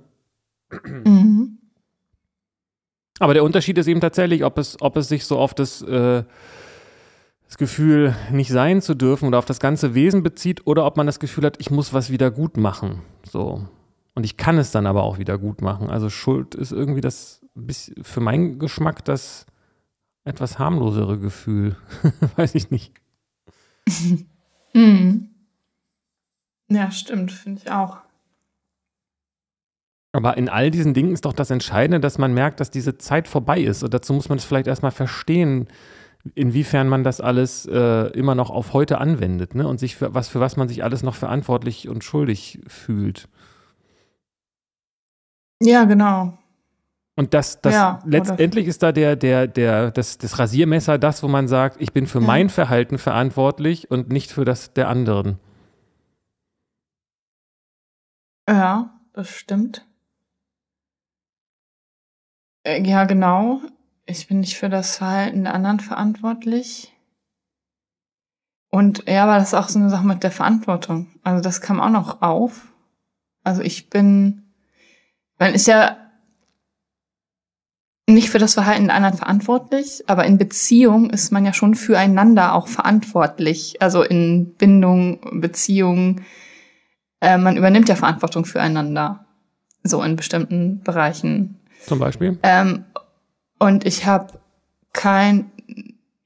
[0.84, 1.58] mhm.
[3.20, 6.24] Aber der Unterschied ist eben tatsächlich, ob es, ob es sich so auf das, äh,
[7.48, 11.08] das Gefühl, nicht sein zu dürfen oder auf das ganze Wesen bezieht oder ob man
[11.08, 13.02] das Gefühl hat, ich muss was wieder gut machen.
[13.24, 13.66] So.
[14.18, 15.92] Und ich kann es dann aber auch wieder gut machen.
[15.92, 17.46] Also Schuld ist irgendwie das,
[18.02, 19.46] für meinen Geschmack, das
[20.24, 21.76] etwas harmlosere Gefühl.
[22.36, 22.94] Weiß ich nicht.
[24.74, 25.30] Mhm.
[26.70, 27.98] Ja, stimmt, finde ich auch.
[30.12, 33.28] Aber in all diesen Dingen ist doch das Entscheidende, dass man merkt, dass diese Zeit
[33.28, 33.82] vorbei ist.
[33.82, 35.68] Und dazu muss man es vielleicht erstmal verstehen,
[36.36, 39.68] inwiefern man das alles äh, immer noch auf heute anwendet, ne?
[39.68, 43.30] Und sich für was, für was man sich alles noch verantwortlich und schuldig fühlt.
[45.62, 46.38] Ja, genau.
[47.16, 51.28] Und das, das Ja, letztendlich ist da der, der, der, das, das Rasiermesser das, wo
[51.28, 52.28] man sagt, ich bin für Ja.
[52.28, 55.40] mein Verhalten verantwortlich und nicht für das der anderen.
[58.48, 59.86] Ja, das stimmt.
[62.64, 63.62] Äh, Ja, genau.
[64.06, 66.94] Ich bin nicht für das Verhalten der anderen verantwortlich.
[68.70, 71.08] Und ja, aber das ist auch so eine Sache mit der Verantwortung.
[71.24, 72.74] Also das kam auch noch auf.
[73.44, 74.47] Also ich bin,
[75.40, 75.98] man ist ja
[78.10, 82.56] nicht für das Verhalten der anderen verantwortlich, aber in Beziehung ist man ja schon füreinander
[82.56, 83.82] auch verantwortlich.
[83.82, 86.22] Also in Bindung, Beziehung,
[87.20, 89.26] äh, man übernimmt ja Verantwortung füreinander.
[89.84, 91.60] So in bestimmten Bereichen.
[91.86, 92.40] Zum Beispiel.
[92.44, 92.86] Ähm,
[93.60, 94.40] und ich habe
[94.94, 95.52] kein,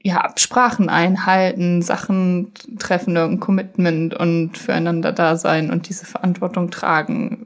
[0.03, 7.40] ja, Absprachen einhalten, Sachen treffen, irgendein Commitment und füreinander da sein und diese Verantwortung tragen,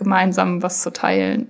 [0.00, 1.46] gemeinsam was zu teilen.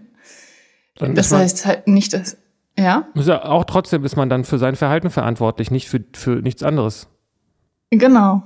[0.96, 2.36] Dann das heißt halt nicht, dass,
[2.78, 6.62] ja, ja auch trotzdem ist man dann für sein Verhalten verantwortlich, nicht für, für nichts
[6.62, 7.08] anderes.
[7.90, 8.42] genau.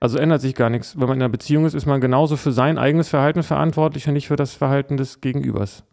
[0.00, 0.94] Also ändert sich gar nichts.
[1.00, 4.12] Wenn man in einer Beziehung ist, ist man genauso für sein eigenes Verhalten verantwortlich und
[4.12, 5.84] nicht für das Verhalten des Gegenübers.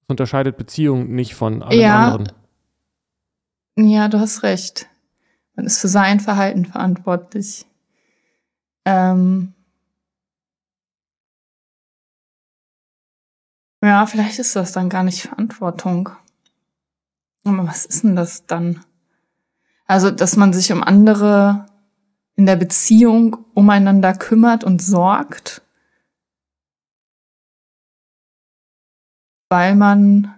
[0.00, 2.06] Das unterscheidet Beziehung nicht von allem Ja.
[2.12, 2.32] anderen.
[3.76, 4.88] Ja, du hast recht.
[5.54, 7.64] Man ist für sein Verhalten verantwortlich.
[8.84, 9.54] Ähm
[13.82, 16.10] ja, vielleicht ist das dann gar nicht Verantwortung.
[17.44, 18.84] Aber was ist denn das dann?
[19.86, 21.66] Also, dass man sich um andere
[22.36, 25.62] in der Beziehung umeinander kümmert und sorgt,
[29.48, 30.34] weil man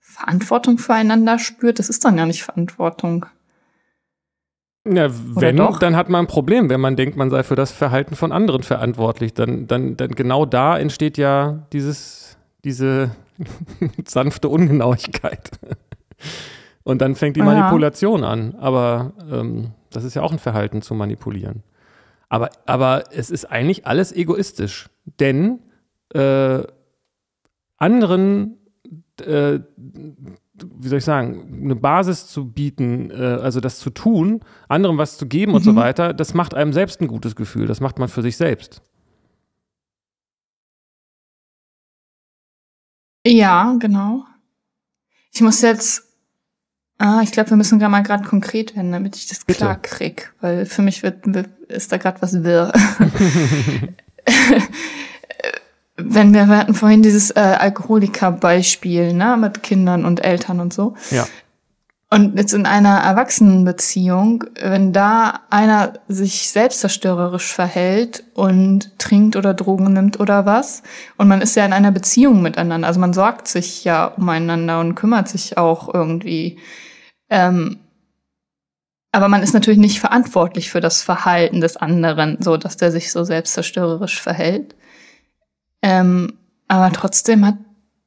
[0.00, 3.26] Verantwortung füreinander spürt, das ist dann ja nicht Verantwortung.
[4.86, 8.16] Ja, wenn, dann hat man ein Problem, wenn man denkt, man sei für das Verhalten
[8.16, 9.32] von anderen verantwortlich.
[9.32, 12.23] Dann, dann, dann genau da entsteht ja dieses,
[12.64, 13.10] diese
[14.06, 15.50] sanfte Ungenauigkeit.
[16.82, 17.46] Und dann fängt die Ja.
[17.46, 18.54] Manipulation an.
[18.56, 21.62] Aber ähm, das ist ja auch ein Verhalten zu manipulieren.
[22.28, 24.88] Aber, aber es ist eigentlich alles egoistisch.
[25.20, 25.60] Denn
[26.14, 26.62] äh,
[27.76, 28.56] anderen,
[29.24, 34.98] äh, wie soll ich sagen, eine Basis zu bieten, äh, also das zu tun, anderem
[34.98, 35.76] was zu geben und so Mhm.
[35.76, 37.66] weiter, das macht einem selbst ein gutes Gefühl.
[37.66, 38.82] Das macht man für sich selbst.
[43.26, 44.24] Ja, genau.
[45.32, 46.02] Ich muss jetzt,
[46.98, 49.58] ah, ich glaube, wir müssen gerade mal gerade konkret werden, damit ich das Bitte.
[49.58, 51.26] klar krieg, weil für mich wird,
[51.68, 52.72] ist da gerade was wirr.
[55.96, 60.94] Wenn wir, wir hatten vorhin dieses äh, Alkoholiker-Beispiel, ne, mit Kindern und Eltern und so.
[61.10, 61.26] Ja.
[62.14, 69.92] Und jetzt in einer Erwachsenenbeziehung, wenn da einer sich selbstzerstörerisch verhält und trinkt oder Drogen
[69.92, 70.84] nimmt oder was,
[71.16, 74.94] und man ist ja in einer Beziehung miteinander, also man sorgt sich ja umeinander und
[74.94, 76.60] kümmert sich auch irgendwie.
[77.30, 77.80] Ähm,
[79.10, 83.10] aber man ist natürlich nicht verantwortlich für das Verhalten des anderen, so dass der sich
[83.10, 84.76] so selbstzerstörerisch verhält.
[85.82, 86.34] Ähm,
[86.68, 87.56] aber trotzdem hat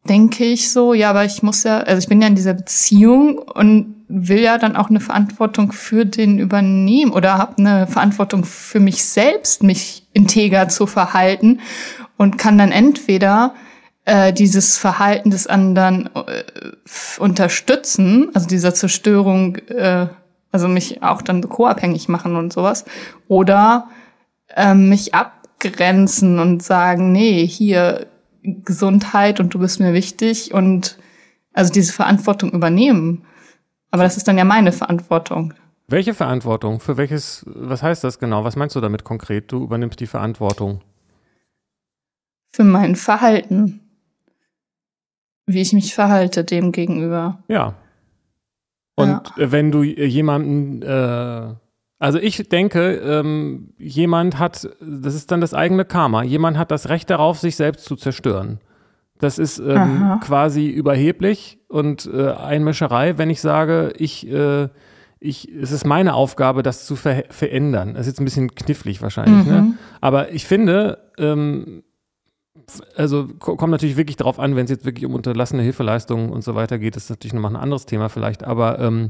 [0.07, 3.37] denke ich so, ja, aber ich muss ja, also ich bin ja in dieser Beziehung
[3.39, 8.79] und will ja dann auch eine Verantwortung für den übernehmen oder habe eine Verantwortung für
[8.79, 11.59] mich selbst, mich integer zu verhalten
[12.15, 13.53] und kann dann entweder
[14.05, 16.43] äh, dieses Verhalten des anderen äh,
[17.19, 20.07] unterstützen, also dieser Zerstörung, äh,
[20.51, 22.85] also mich auch dann co-abhängig machen und sowas,
[23.27, 23.89] oder
[24.55, 28.07] äh, mich abgrenzen und sagen, nee, hier
[28.43, 30.97] Gesundheit und du bist mir wichtig und
[31.51, 33.26] also diese Verantwortung übernehmen.
[33.91, 35.53] Aber das ist dann ja meine Verantwortung.
[35.87, 36.79] Welche Verantwortung?
[36.79, 38.43] Für welches, was heißt das genau?
[38.43, 39.51] Was meinst du damit konkret?
[39.51, 40.81] Du übernimmst die Verantwortung.
[42.51, 43.81] Für mein Verhalten.
[45.45, 47.41] Wie ich mich verhalte dem gegenüber.
[47.47, 47.75] Ja.
[48.95, 49.51] Und ja.
[49.51, 51.53] wenn du jemanden, äh,
[51.99, 56.89] also ich denke, ähm, jemand hat, das ist dann das eigene Karma, jemand hat das
[56.89, 58.59] Recht darauf, sich selbst zu zerstören.
[59.19, 64.69] Das ist ähm, quasi überheblich und äh, Einmischerei, wenn ich sage, ich, äh,
[65.19, 67.95] ich, es ist meine Aufgabe, das zu ver verändern.
[67.95, 69.61] Das ist jetzt ein bisschen knifflig wahrscheinlich, ne?
[69.61, 69.67] mhm.
[69.69, 69.77] ne?
[70.01, 71.83] Aber ich finde, ähm,
[72.95, 76.53] also kommt natürlich wirklich darauf an, wenn es jetzt wirklich um unterlassene Hilfeleistungen und so
[76.53, 79.09] weiter geht, das ist natürlich nochmal ein anderes Thema vielleicht, aber ähm,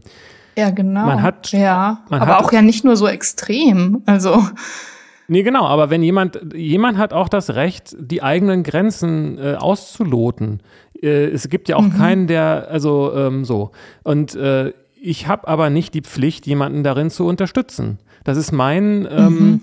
[0.57, 1.05] ja, genau.
[1.05, 4.01] Man hat, ja, man aber hat, auch ja nicht nur so extrem.
[4.07, 4.43] Also.
[5.28, 10.61] Nee, genau, aber wenn jemand, jemand hat auch das Recht, die eigenen Grenzen äh, auszuloten.
[11.01, 11.97] Äh, es gibt ja auch mhm.
[11.97, 13.71] keinen, der, also ähm, so.
[14.03, 17.99] Und äh, ich habe aber nicht die Pflicht, jemanden darin zu unterstützen.
[18.23, 19.61] Das ist mein, ähm, mhm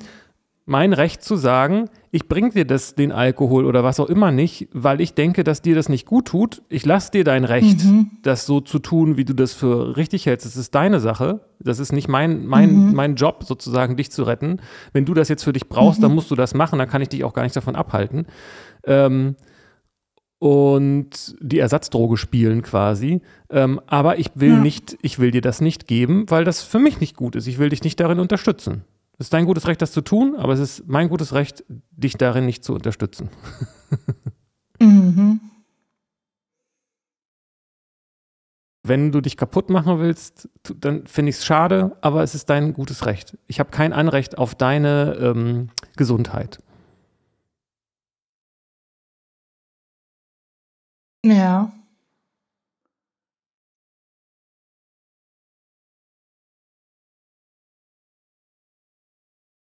[0.67, 4.69] mein Recht zu sagen, ich bringe dir das, den Alkohol oder was auch immer nicht,
[4.73, 6.63] weil ich denke, dass dir das nicht gut tut.
[6.71, 8.13] Ich lasse dir dein Recht, mhm.
[8.23, 10.47] das so zu tun, wie du das für richtig hältst.
[10.47, 11.41] Das ist deine Sache.
[11.61, 12.95] Das ist nicht mein, mein, mhm.
[12.95, 14.61] mein Job, sozusagen, dich zu retten.
[14.93, 16.05] Wenn du das jetzt für dich brauchst, mhm.
[16.05, 16.79] dann musst du das machen.
[16.79, 18.27] Dann kann ich dich auch gar nicht davon abhalten.
[18.87, 19.37] Ähm,
[20.39, 23.21] und die Ersatzdroge spielen quasi.
[23.51, 24.61] Ähm, aber ich will ja.
[24.61, 27.47] nicht, ich will dir das nicht geben, weil das für mich nicht gut ist.
[27.47, 28.85] Ich will dich nicht darin unterstützen.
[29.19, 32.15] Es ist dein gutes Recht, das zu tun, aber es ist mein gutes Recht, dich
[32.15, 33.31] darin nicht zu unterstützen.
[34.81, 35.41] mhm.
[38.87, 42.75] Wenn du dich kaputt machen willst, dann finde ich es schade, aber es ist dein
[42.75, 43.39] gutes Recht.
[43.47, 46.59] Ich habe kein Anrecht auf deine ähm, Gesundheit.
[51.25, 51.73] Ja.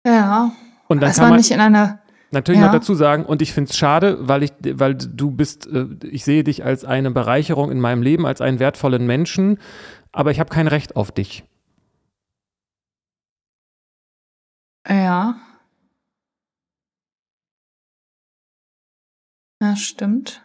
[0.07, 0.52] Ja.
[0.88, 1.98] Und dann es kann war man nicht in einer.
[2.30, 2.66] Natürlich ja.
[2.66, 6.24] noch dazu sagen, und ich finde es schade, weil ich, weil du bist, äh, ich
[6.24, 9.59] sehe dich als eine Bereicherung in meinem Leben, als einen wertvollen Menschen,
[10.12, 11.44] aber ich habe kein Recht auf dich.
[14.88, 15.36] Ja.
[19.61, 20.42] Ja, stimmt.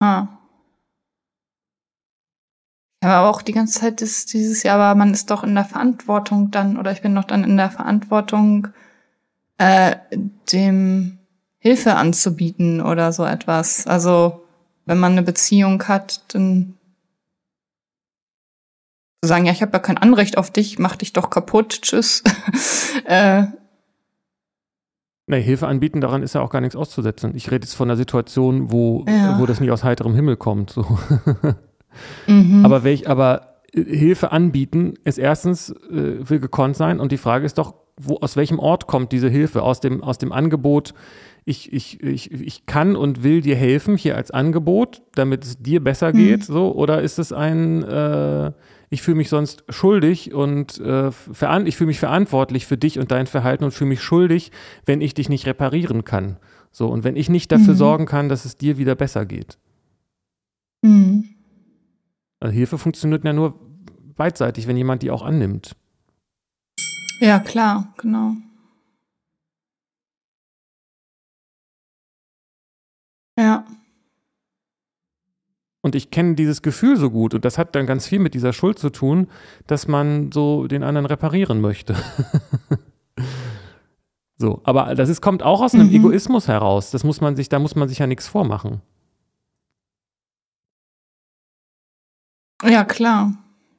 [0.00, 0.45] Ah.
[3.02, 5.64] Ja, aber auch die ganze Zeit ist dieses Jahr, aber man ist doch in der
[5.64, 8.68] Verantwortung dann, oder ich bin doch dann in der Verantwortung,
[9.58, 9.96] äh,
[10.52, 11.18] dem
[11.58, 13.86] Hilfe anzubieten oder so etwas.
[13.86, 14.44] Also,
[14.86, 16.74] wenn man eine Beziehung hat, dann
[19.22, 22.22] zu sagen, ja, ich habe ja kein Anrecht auf dich, mach dich doch kaputt, tschüss.
[23.04, 23.44] äh,
[25.28, 27.34] Nee, Hilfe anbieten, daran ist ja auch gar nichts auszusetzen.
[27.34, 29.40] Ich rede jetzt von einer Situation, wo, ja.
[29.40, 30.70] wo das nicht aus heiterem Himmel kommt.
[30.70, 30.86] So.
[32.26, 32.64] Mhm.
[32.64, 37.46] Aber welch, aber äh, Hilfe anbieten ist erstens äh, will gekonnt sein und die Frage
[37.46, 39.62] ist doch, wo, aus welchem Ort kommt diese Hilfe?
[39.62, 40.92] Aus dem, aus dem Angebot,
[41.44, 45.82] ich, ich, ich, ich kann und will dir helfen, hier als Angebot, damit es dir
[45.82, 46.16] besser mhm.
[46.16, 48.52] geht, so, oder ist es ein, äh,
[48.90, 51.08] ich fühle mich sonst schuldig und äh,
[51.64, 54.52] ich fühle mich verantwortlich für dich und dein Verhalten und fühle mich schuldig,
[54.84, 56.36] wenn ich dich nicht reparieren kann.
[56.72, 57.78] So, und wenn ich nicht dafür mhm.
[57.78, 59.56] sorgen kann, dass es dir wieder besser geht.
[60.82, 61.35] Mhm.
[62.40, 63.58] Äh, Hilfe funktioniert ja nur
[64.16, 65.76] beidseitig, wenn jemand die auch annimmt.
[67.20, 68.34] Ja, klar, genau.
[73.38, 73.64] Ja.
[75.82, 78.52] Und ich kenne dieses Gefühl so gut und das hat dann ganz viel mit dieser
[78.52, 79.28] Schuld zu tun,
[79.66, 81.94] dass man so den anderen reparieren möchte.
[84.36, 85.94] so, aber das ist, kommt auch aus einem mhm.
[85.94, 86.90] Egoismus heraus.
[86.90, 88.82] Das muss man sich, da muss man sich ja nichts vormachen.
[92.62, 93.32] Ja, klar.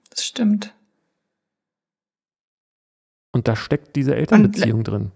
[0.09, 0.73] Das stimmt.
[3.31, 5.11] Und da steckt diese Elternbeziehung und, drin.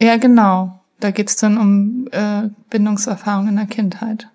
[0.00, 0.80] Ja, genau.
[1.00, 4.28] Da geht es dann um äh, Bindungserfahrung in der Kindheit.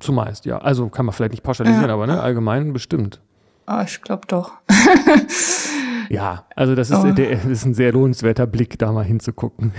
[0.00, 0.58] Zumeist, ja.
[0.58, 1.94] Also kann man vielleicht nicht pauschalisieren, ja.
[1.94, 3.20] aber ne, allgemein bestimmt.
[3.66, 4.54] Oh, ich glaube doch.
[6.08, 7.12] ja, also das ist, oh.
[7.12, 9.72] der, das ist ein sehr lohnenswerter Blick, da mal hinzugucken.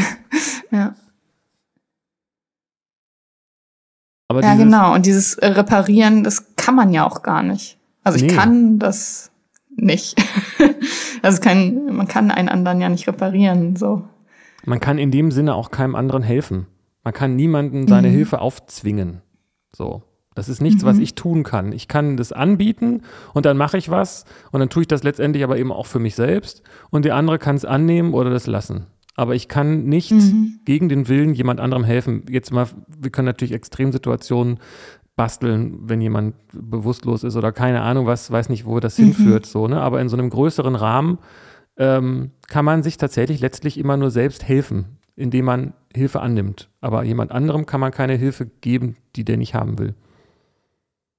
[0.70, 0.94] ja.
[4.28, 4.94] Aber ja, genau.
[4.94, 7.78] Und dieses Reparieren, das kann man ja auch gar nicht.
[8.02, 8.26] Also nee.
[8.26, 9.30] ich kann das
[9.76, 10.20] nicht.
[11.22, 14.02] also kein, man kann einen anderen ja nicht reparieren, so.
[14.64, 16.66] Man kann in dem Sinne auch keinem anderen helfen.
[17.04, 18.14] Man kann niemandem seine mhm.
[18.14, 19.22] Hilfe aufzwingen.
[19.76, 20.02] So.
[20.34, 20.88] Das ist nichts, mhm.
[20.88, 21.70] was ich tun kann.
[21.70, 23.02] Ich kann das anbieten
[23.32, 26.00] und dann mache ich was und dann tue ich das letztendlich aber eben auch für
[26.00, 28.86] mich selbst und der andere kann es annehmen oder das lassen.
[29.14, 30.58] Aber ich kann nicht mhm.
[30.64, 32.24] gegen den Willen jemand anderem helfen.
[32.28, 34.58] Jetzt mal, wir können natürlich Extremsituationen
[35.16, 39.04] basteln, wenn jemand bewusstlos ist oder keine Ahnung was, weiß nicht, wo das mhm.
[39.04, 39.80] hinführt, so, ne?
[39.80, 41.18] Aber in so einem größeren Rahmen
[41.78, 46.68] ähm, kann man sich tatsächlich letztlich immer nur selbst helfen, indem man Hilfe annimmt.
[46.80, 49.94] Aber jemand anderem kann man keine Hilfe geben, die der nicht haben will.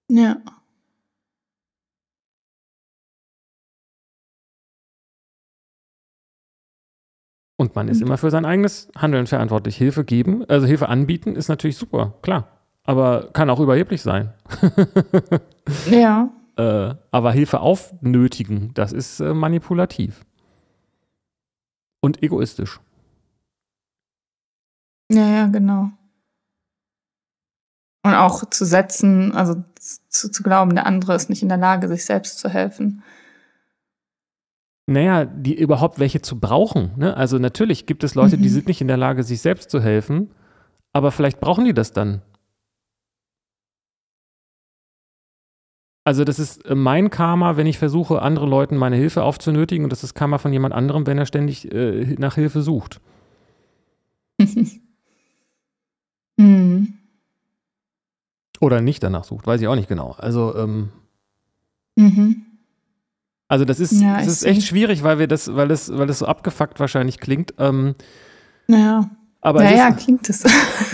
[0.09, 0.37] Ja.
[7.59, 9.75] Und man ist immer für sein eigenes Handeln verantwortlich.
[9.75, 12.56] Hilfe geben, also Hilfe anbieten, ist natürlich super, klar.
[12.87, 14.33] Aber kann auch überheblich sein.
[15.91, 16.29] ja.
[16.57, 20.25] Äh, aber Hilfe aufnötigen, das ist äh, manipulativ.
[22.01, 22.79] Und egoistisch.
[25.11, 25.91] Ja, ja, genau.
[28.03, 29.63] Und auch zu setzen, also
[30.09, 33.03] zu, zu glauben, der andere ist nicht in der Lage, sich selbst zu helfen.
[34.87, 36.91] Naja, die überhaupt welche zu brauchen.
[36.97, 37.15] Ne?
[37.15, 38.41] Also natürlich gibt es Leute, mhm.
[38.41, 40.31] die sind nicht in der Lage, sich selbst zu helfen,
[40.91, 42.23] aber vielleicht brauchen die das dann.
[46.07, 49.89] Also das ist äh, mein Karma, wenn ich versuche, andere Leuten meine Hilfe aufzunötigen und
[49.89, 53.01] das ist Karma von jemand anderem, wenn er ständig äh, nach Hilfe sucht.
[56.37, 56.93] mhm.
[58.61, 60.15] Oder nicht danach sucht, weiß ich auch nicht genau.
[60.17, 60.91] Also, ähm,
[61.97, 62.45] mhm.
[63.49, 66.19] also das ist, ja, das ist echt schwierig, weil wir das, weil das, weil das
[66.19, 67.53] so abgefuckt wahrscheinlich klingt.
[67.57, 67.95] Ähm,
[68.67, 69.09] naja.
[69.41, 70.45] Aber naja, ist, klingt es.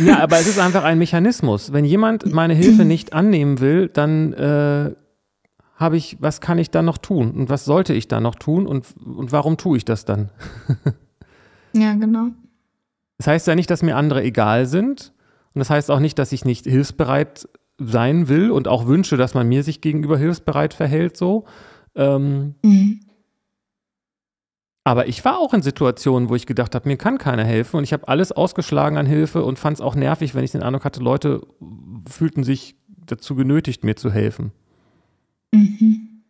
[0.03, 1.71] ja, aber es ist einfach ein Mechanismus.
[1.71, 4.95] Wenn jemand meine Hilfe nicht annehmen will, dann äh,
[5.83, 7.31] habe ich, was kann ich dann noch tun?
[7.31, 8.65] Und was sollte ich da noch tun?
[8.65, 10.29] Und, und warum tue ich das dann?
[11.73, 12.29] ja, genau.
[13.17, 15.13] Das heißt ja nicht, dass mir andere egal sind.
[15.53, 19.33] Und das heißt auch nicht, dass ich nicht hilfsbereit sein will und auch wünsche, dass
[19.33, 21.45] man mir sich gegenüber hilfsbereit verhält, so.
[21.95, 23.01] Ähm, mhm.
[24.83, 27.83] Aber ich war auch in Situationen, wo ich gedacht habe, mir kann keiner helfen und
[27.83, 30.83] ich habe alles ausgeschlagen an Hilfe und fand es auch nervig, wenn ich den Eindruck
[30.83, 31.41] hatte, Leute
[32.09, 32.75] fühlten sich
[33.05, 34.51] dazu genötigt, mir zu helfen.
[35.53, 36.23] Mhm.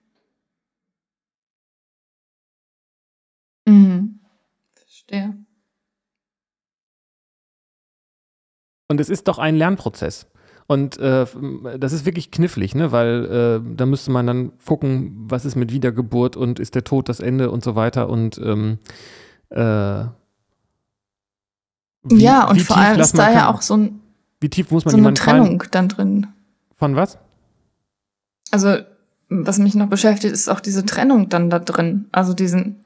[3.65, 4.19] Mhm.
[4.75, 5.33] Verstehe.
[8.89, 10.27] Und es ist doch ein Lernprozess.
[10.67, 11.25] Und äh,
[11.77, 12.91] das ist wirklich knifflig, ne?
[12.91, 17.09] weil äh, da müsste man dann gucken, was ist mit Wiedergeburt und ist der Tod
[17.09, 18.09] das Ende und so weiter.
[18.09, 18.79] Und ähm,
[19.49, 20.05] äh,
[22.03, 24.01] wie, ja, und vor allem ist da ja auch so, ein,
[24.41, 25.71] wie tief muss man so eine Trennung fallen?
[25.71, 26.27] dann drin.
[26.75, 27.17] Von was?
[28.51, 28.77] Also
[29.29, 32.05] was mich noch beschäftigt, ist auch diese Trennung dann da drin.
[32.11, 32.83] Also diesen,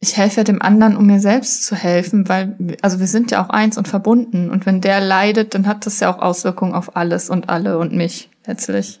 [0.00, 3.44] ich helfe ja dem anderen, um mir selbst zu helfen, weil, also wir sind ja
[3.44, 4.50] auch eins und verbunden.
[4.50, 7.92] Und wenn der leidet, dann hat das ja auch Auswirkungen auf alles und alle und
[7.92, 9.00] mich letztlich.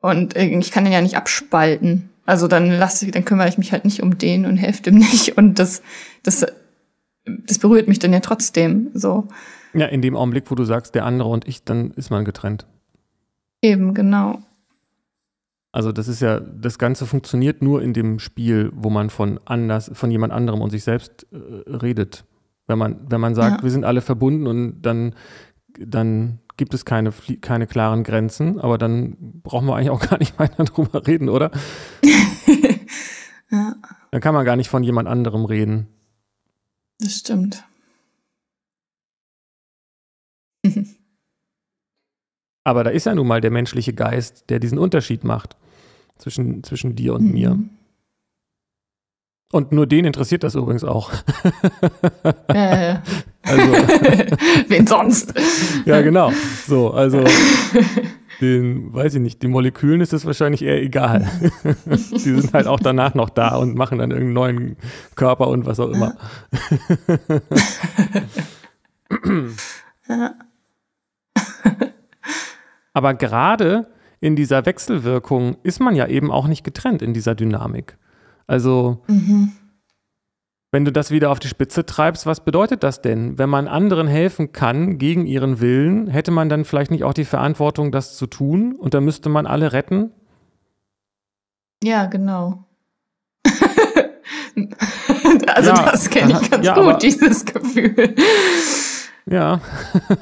[0.00, 2.10] Und ich kann den ja nicht abspalten.
[2.24, 4.94] Also dann lasse ich, dann kümmere ich mich halt nicht um den und helfe dem
[4.98, 5.36] nicht.
[5.36, 5.82] Und das,
[6.22, 6.46] das,
[7.24, 9.28] das berührt mich dann ja trotzdem so.
[9.74, 12.66] Ja, in dem Augenblick, wo du sagst, der andere und ich, dann ist man getrennt.
[13.66, 14.38] Eben, genau.
[15.72, 19.90] Also das ist ja, das Ganze funktioniert nur in dem Spiel, wo man von anders,
[19.92, 21.36] von jemand anderem und sich selbst äh,
[21.68, 22.24] redet.
[22.68, 23.62] Wenn man, wenn man sagt, ja.
[23.64, 25.16] wir sind alle verbunden und dann,
[25.80, 30.38] dann gibt es keine, keine klaren Grenzen, aber dann brauchen wir eigentlich auch gar nicht
[30.38, 31.50] weiter drüber reden, oder?
[33.50, 33.74] ja.
[34.12, 35.88] Dann kann man gar nicht von jemand anderem reden.
[37.00, 37.64] Das stimmt.
[42.66, 45.56] Aber da ist ja nun mal der menschliche Geist, der diesen Unterschied macht
[46.18, 47.32] zwischen, zwischen dir und mhm.
[47.32, 47.58] mir.
[49.52, 51.12] Und nur den interessiert das übrigens auch.
[52.48, 52.96] Äh,
[53.42, 53.72] also.
[54.68, 55.32] Wen sonst?
[55.84, 56.32] Ja, genau.
[56.66, 57.22] So, also
[58.40, 61.30] den, weiß ich nicht, den Molekülen ist es wahrscheinlich eher egal.
[61.84, 64.76] Die sind halt auch danach noch da und machen dann irgendeinen neuen
[65.14, 66.16] Körper und was auch immer.
[70.08, 70.34] Ja.
[72.96, 73.88] Aber gerade
[74.20, 77.98] in dieser Wechselwirkung ist man ja eben auch nicht getrennt in dieser Dynamik.
[78.46, 79.52] Also, Mhm.
[80.72, 83.36] wenn du das wieder auf die Spitze treibst, was bedeutet das denn?
[83.36, 87.26] Wenn man anderen helfen kann gegen ihren Willen, hätte man dann vielleicht nicht auch die
[87.26, 88.74] Verantwortung, das zu tun?
[88.74, 90.10] Und dann müsste man alle retten?
[91.84, 92.64] Ja, genau.
[95.48, 98.14] also Ja, das kenne ich ganz ja, gut, dieses Gefühl.
[99.28, 99.60] Ja,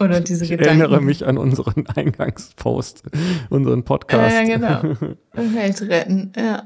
[0.01, 0.81] Oder diese ich Gedanken.
[0.81, 3.03] erinnere mich an unseren Eingangspost,
[3.51, 4.35] unseren Podcast.
[4.35, 4.97] Ja, ja, genau.
[5.35, 6.63] Welt retten, ja.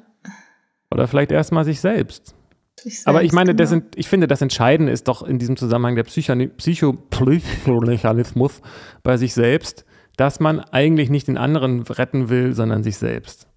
[0.92, 2.36] Oder vielleicht erstmal sich selbst.
[2.78, 3.82] Sich Aber ich selbst, meine, das genau.
[3.82, 8.62] sind, ich finde, das Entscheidende ist doch in diesem Zusammenhang der Psychani- Psychomechanismus
[9.02, 9.84] bei sich selbst,
[10.16, 13.48] dass man eigentlich nicht den anderen retten will, sondern sich selbst.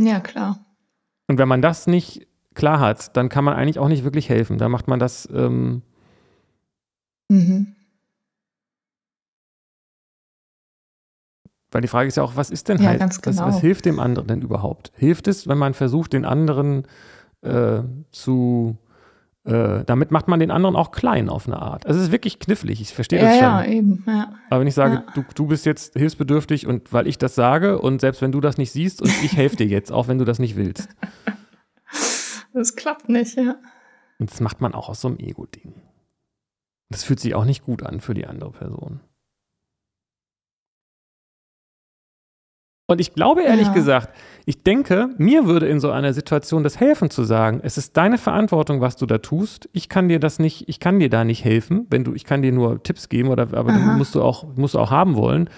[0.00, 0.58] Ja, klar.
[1.28, 4.58] Und wenn man das nicht klar hat, dann kann man eigentlich auch nicht wirklich helfen.
[4.58, 5.82] Da macht man das, ähm,
[7.28, 7.75] Mhm.
[11.70, 13.48] Weil die Frage ist ja auch, was ist denn Ja, halt, ganz was, genau.
[13.48, 14.92] was hilft dem anderen denn überhaupt?
[14.96, 16.86] Hilft es, wenn man versucht, den anderen
[17.42, 17.80] äh,
[18.12, 18.78] zu,
[19.44, 21.86] äh, damit macht man den anderen auch klein auf eine Art.
[21.86, 23.42] Also es ist wirklich knifflig, ich verstehe Ja, das schon.
[23.44, 24.32] ja, eben, ja.
[24.50, 25.04] Aber wenn ich sage, Ja.
[25.14, 28.58] du, du bist jetzt hilfsbedürftig und weil ich das sage und selbst wenn du das
[28.58, 30.88] nicht siehst und ich helfe dir jetzt, auch wenn du das nicht willst.
[32.52, 33.56] Das klappt nicht, ja.
[34.18, 35.74] Und das macht man auch aus so einem Ego-Ding.
[36.88, 39.00] Das fühlt sich auch nicht gut an für die andere Person.
[42.88, 43.72] Und ich glaube ehrlich Ja.
[43.74, 44.10] gesagt,
[44.44, 48.16] ich denke, mir würde in so einer Situation das helfen zu sagen, es ist deine
[48.16, 49.68] Verantwortung, was du da tust.
[49.72, 52.42] Ich kann dir das nicht, ich kann dir da nicht helfen, wenn du, ich kann
[52.42, 53.72] dir nur Tipps geben oder aber Aha.
[53.72, 55.50] du musst du auch, musst du auch haben wollen.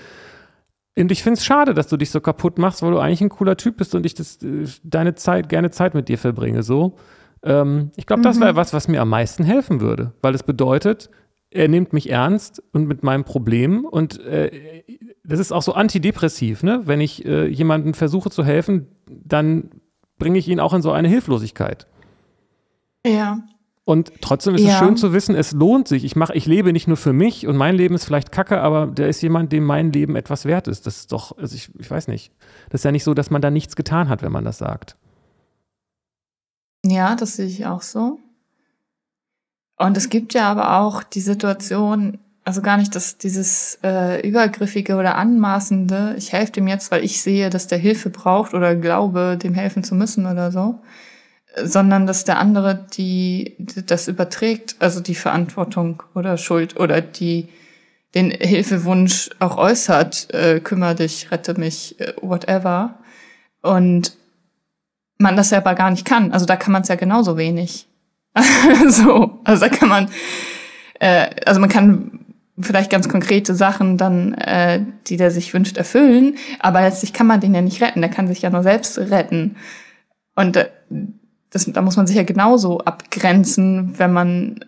[0.99, 3.29] Und ich finde es schade, dass du dich so kaputt machst, weil du eigentlich ein
[3.29, 6.62] cooler Typ bist und ich das, äh, deine Zeit, gerne Zeit mit dir verbringe.
[6.62, 6.97] So.
[7.43, 8.45] Ähm, ich glaube, das Mhm.
[8.45, 11.11] wäre was, was mir am meisten helfen würde, weil es bedeutet,
[11.51, 14.83] er nimmt mich ernst und mit meinem Problem und äh,
[15.29, 16.83] das ist auch so antidepressiv, ne?
[16.85, 19.70] Wenn ich äh, jemandem versuche zu helfen, dann
[20.18, 21.87] bringe ich ihn auch in so eine Hilflosigkeit.
[23.07, 23.39] Ja,
[23.85, 24.79] Und trotzdem ist es Ja.
[24.81, 26.05] schön zu wissen, es lohnt sich.
[26.05, 28.87] Ich mache, ich lebe nicht nur für mich und mein Leben ist vielleicht kacke, aber
[28.89, 30.87] da ist jemand, dem mein Leben etwas wert ist.
[30.87, 32.33] Das ist doch, also ich, ich weiß nicht.
[32.70, 34.97] Das ist ja nicht so, dass man da nichts getan hat, wenn man das sagt.
[36.85, 38.18] ja, das sehe ich auch so.
[39.79, 42.18] Und es gibt ja aber auch die Situation,
[42.49, 47.20] also gar nicht das, dieses äh, übergriffige oder anmaßende, ich helfe dem jetzt, weil ich
[47.20, 50.80] sehe, dass der Hilfe braucht oder glaube, dem helfen zu müssen oder so,
[51.62, 57.51] sondern dass der andere die, die das überträgt, also die Verantwortung oder Schuld oder die
[58.14, 62.99] den Hilfewunsch auch äußert, äh, kümmere dich, rette mich, äh, whatever.
[63.61, 64.16] Und
[65.18, 66.32] man das ja aber gar nicht kann.
[66.32, 67.86] Also da kann man es ja genauso wenig.
[68.88, 70.09] so, also da kann man,
[70.99, 72.24] äh, also man kann
[72.61, 77.40] vielleicht ganz konkrete Sachen dann, äh, die der sich wünscht, erfüllen, aber letztlich kann man
[77.40, 78.00] den ja nicht retten.
[78.00, 79.56] Der kann sich ja nur selbst retten.
[80.34, 80.68] Und äh,
[81.50, 84.61] das, da muss man sich ja genauso abgrenzen, wenn man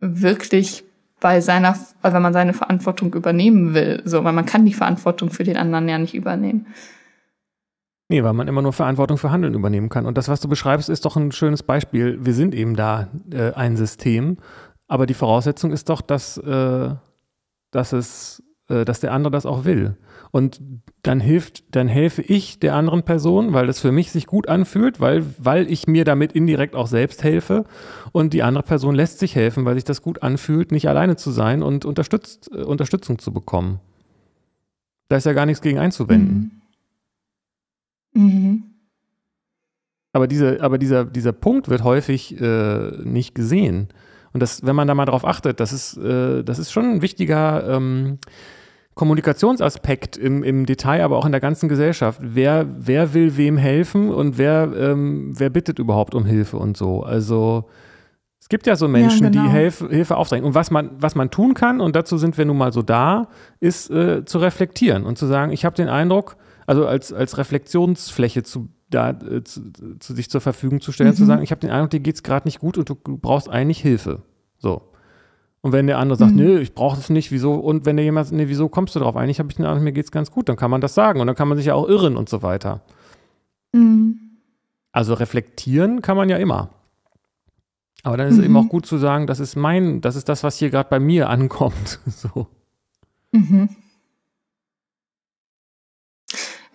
[0.00, 0.84] wirklich
[1.20, 4.02] bei seiner, also wenn man seine Verantwortung übernehmen will.
[4.04, 6.66] So, weil man kann die Verantwortung für den anderen ja nicht übernehmen.
[8.08, 10.06] Nee, weil man immer nur Verantwortung für Handeln übernehmen kann.
[10.06, 12.24] Und das, was du beschreibst, ist doch ein schönes Beispiel.
[12.24, 14.36] Wir sind eben da äh, ein System,
[14.86, 16.90] aber die Voraussetzung ist doch, dass, äh,
[17.76, 19.96] dass, es, äh, dass der andere das auch will.
[20.32, 20.60] Und
[21.02, 24.98] dann hilft, dann helfe ich der anderen Person, weil das für mich sich gut anfühlt,
[24.98, 27.64] weil, weil ich mir damit indirekt auch selbst helfe.
[28.12, 31.30] Und die andere Person lässt sich helfen, weil sich das gut anfühlt, nicht alleine zu
[31.30, 33.80] sein und unterstützt, äh, Unterstützung zu bekommen.
[35.08, 36.62] Da ist ja gar nichts gegen einzuwenden.
[38.12, 38.64] Mhm.
[40.12, 43.88] Aber, diese, aber dieser, dieser Punkt wird häufig äh, nicht gesehen.
[44.36, 47.00] Und das, wenn man da mal drauf achtet, das ist, äh, das ist schon ein
[47.00, 48.18] wichtiger ähm,
[48.92, 52.20] Kommunikationsaspekt im, im Detail, aber auch in der ganzen Gesellschaft.
[52.22, 57.02] Wer, wer will wem helfen und wer, ähm, wer bittet überhaupt um Hilfe und so.
[57.02, 57.64] Also
[58.38, 59.44] es gibt ja so Menschen, genau.
[59.44, 60.44] die Hilfe, Hilfe aufdrängen.
[60.44, 63.28] Und was man, was man tun kann, und dazu sind wir nun mal so da,
[63.58, 68.42] ist äh, zu reflektieren und zu sagen, ich habe den Eindruck, also als, als Reflexionsfläche
[68.42, 71.14] zu, da, äh, zu, zu sich zur Verfügung zu stellen, Mhm.
[71.16, 73.16] zu sagen, ich habe den Eindruck, dir geht es gerade nicht gut und du, du
[73.18, 74.22] brauchst eigentlich Hilfe.
[74.58, 74.82] So.
[75.60, 76.38] Und wenn der andere sagt, Mhm.
[76.38, 77.54] nö, ich brauche das nicht, wieso?
[77.54, 79.16] Und wenn der jemand sagt, nee, wieso kommst du drauf?
[79.16, 81.26] Eigentlich habe ich den Eindruck, mir geht's ganz gut, dann kann man das sagen und
[81.26, 82.82] dann kann man sich ja auch irren und so weiter.
[83.72, 84.18] Mhm.
[84.92, 86.70] Also reflektieren kann man ja immer.
[88.04, 88.40] Aber dann ist mhm.
[88.40, 90.88] es eben auch gut zu sagen, das ist mein, das ist das, was hier gerade
[90.88, 91.98] bei mir ankommt.
[92.06, 92.46] So.
[93.32, 93.68] Mhm.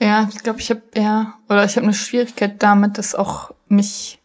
[0.02, 4.20] Ja, ich glaube, ich habe ja, oder ich habe eine Schwierigkeit damit, dass auch mich,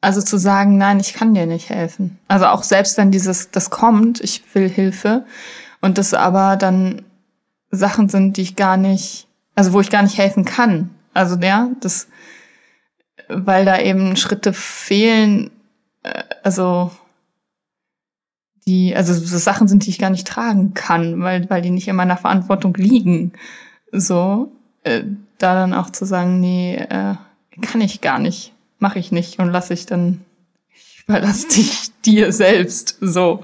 [0.00, 2.18] also zu sagen, nein, ich kann dir nicht helfen.
[2.26, 5.24] Also auch selbst wenn dieses, das kommt, ich will Hilfe
[5.80, 7.02] und das aber dann
[7.70, 10.90] Sachen sind, die ich gar nicht, also wo ich gar nicht helfen kann.
[11.12, 12.08] Also ja, das,
[13.28, 15.52] weil da eben Schritte fehlen,
[16.02, 16.90] äh, also
[18.66, 21.86] die, also so Sachen sind, die ich gar nicht tragen kann, weil, weil die nicht
[21.86, 23.32] in meiner Verantwortung liegen.
[23.92, 24.50] So,
[24.84, 25.02] äh,
[25.38, 27.14] da dann auch zu sagen, nee, äh,
[27.60, 30.20] kann ich gar nicht, mache ich nicht und lasse ich dann,
[30.74, 32.98] ich überlasse dich dir selbst.
[33.00, 33.40] So.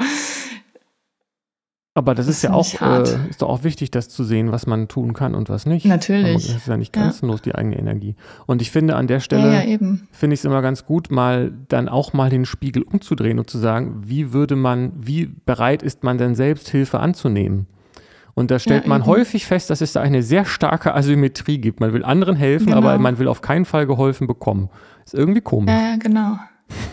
[1.92, 4.66] Aber das, das ist ja auch, äh, ist doch auch wichtig, das zu sehen, was
[4.66, 5.86] man tun kann und was nicht.
[5.86, 6.46] Natürlich.
[6.46, 7.52] Das ist ja nicht grenzenlos, ja.
[7.52, 8.14] die eigene Energie.
[8.46, 9.78] Und ich finde, an der Stelle ja, ja,
[10.12, 13.58] finde ich es immer ganz gut, mal dann auch mal den Spiegel umzudrehen und zu
[13.58, 17.66] sagen, wie würde man, wie bereit ist man denn selbst Hilfe anzunehmen?
[18.34, 21.80] Und da stellt man häufig fest, dass es da eine sehr starke Asymmetrie gibt.
[21.80, 22.78] Man will anderen helfen, genau.
[22.78, 24.70] aber man will auf keinen Fall geholfen bekommen.
[25.04, 25.74] Ist irgendwie komisch.
[25.74, 26.38] Ja, genau.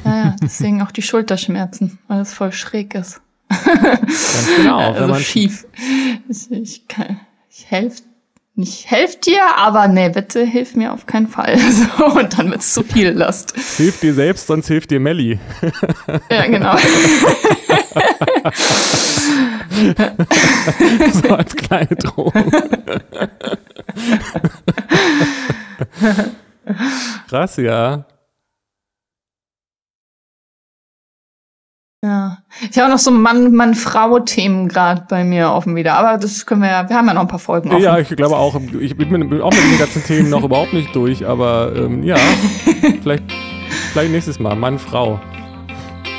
[0.04, 3.22] Ja, ja, deswegen auch die Schulterschmerzen, weil es voll schräg ist.
[3.50, 4.78] Ganz genau.
[4.90, 5.66] also wenn man schief.
[6.28, 6.86] Ich, ich,
[7.50, 8.04] ich helfe
[8.58, 11.58] nicht helf dir, aber nee, bitte hilf mir auf keinen Fall.
[11.98, 13.54] So, und dann wird's zu viel Last.
[13.78, 15.38] Hilf dir selbst, sonst hilft dir Melli.
[16.32, 16.76] Ja, genau.
[21.14, 22.34] so als kleine Drohung.
[27.28, 28.06] Krass, ja.
[32.04, 32.38] Ja.
[32.70, 36.88] Ich habe noch so Mann-Mann-Frau-Themen gerade bei mir offen wieder, aber das können wir ja,
[36.88, 37.82] wir haben ja noch ein paar Folgen offen.
[37.82, 41.26] Ja, ich glaube auch, ich bin auch mit den ganzen Themen noch überhaupt nicht durch,
[41.26, 42.16] aber ähm, ja,
[43.02, 43.24] vielleicht,
[43.92, 45.20] vielleicht nächstes Mal, Mann-Frau.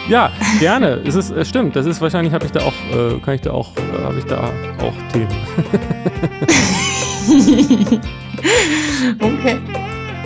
[0.08, 1.00] Ja, gerne.
[1.04, 1.76] Es ist, es stimmt.
[1.76, 4.24] Das ist wahrscheinlich habe ich da auch, äh, kann ich da auch, äh, habe ich
[4.24, 4.50] da
[4.80, 5.28] auch Themen.
[9.20, 9.58] okay.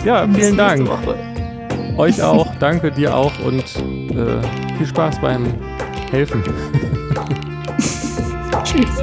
[0.05, 0.89] Ja, vielen Dank.
[1.97, 4.41] Euch auch, danke dir auch und äh,
[4.77, 5.45] viel Spaß beim
[6.11, 6.43] Helfen.
[8.63, 9.01] Tschüss.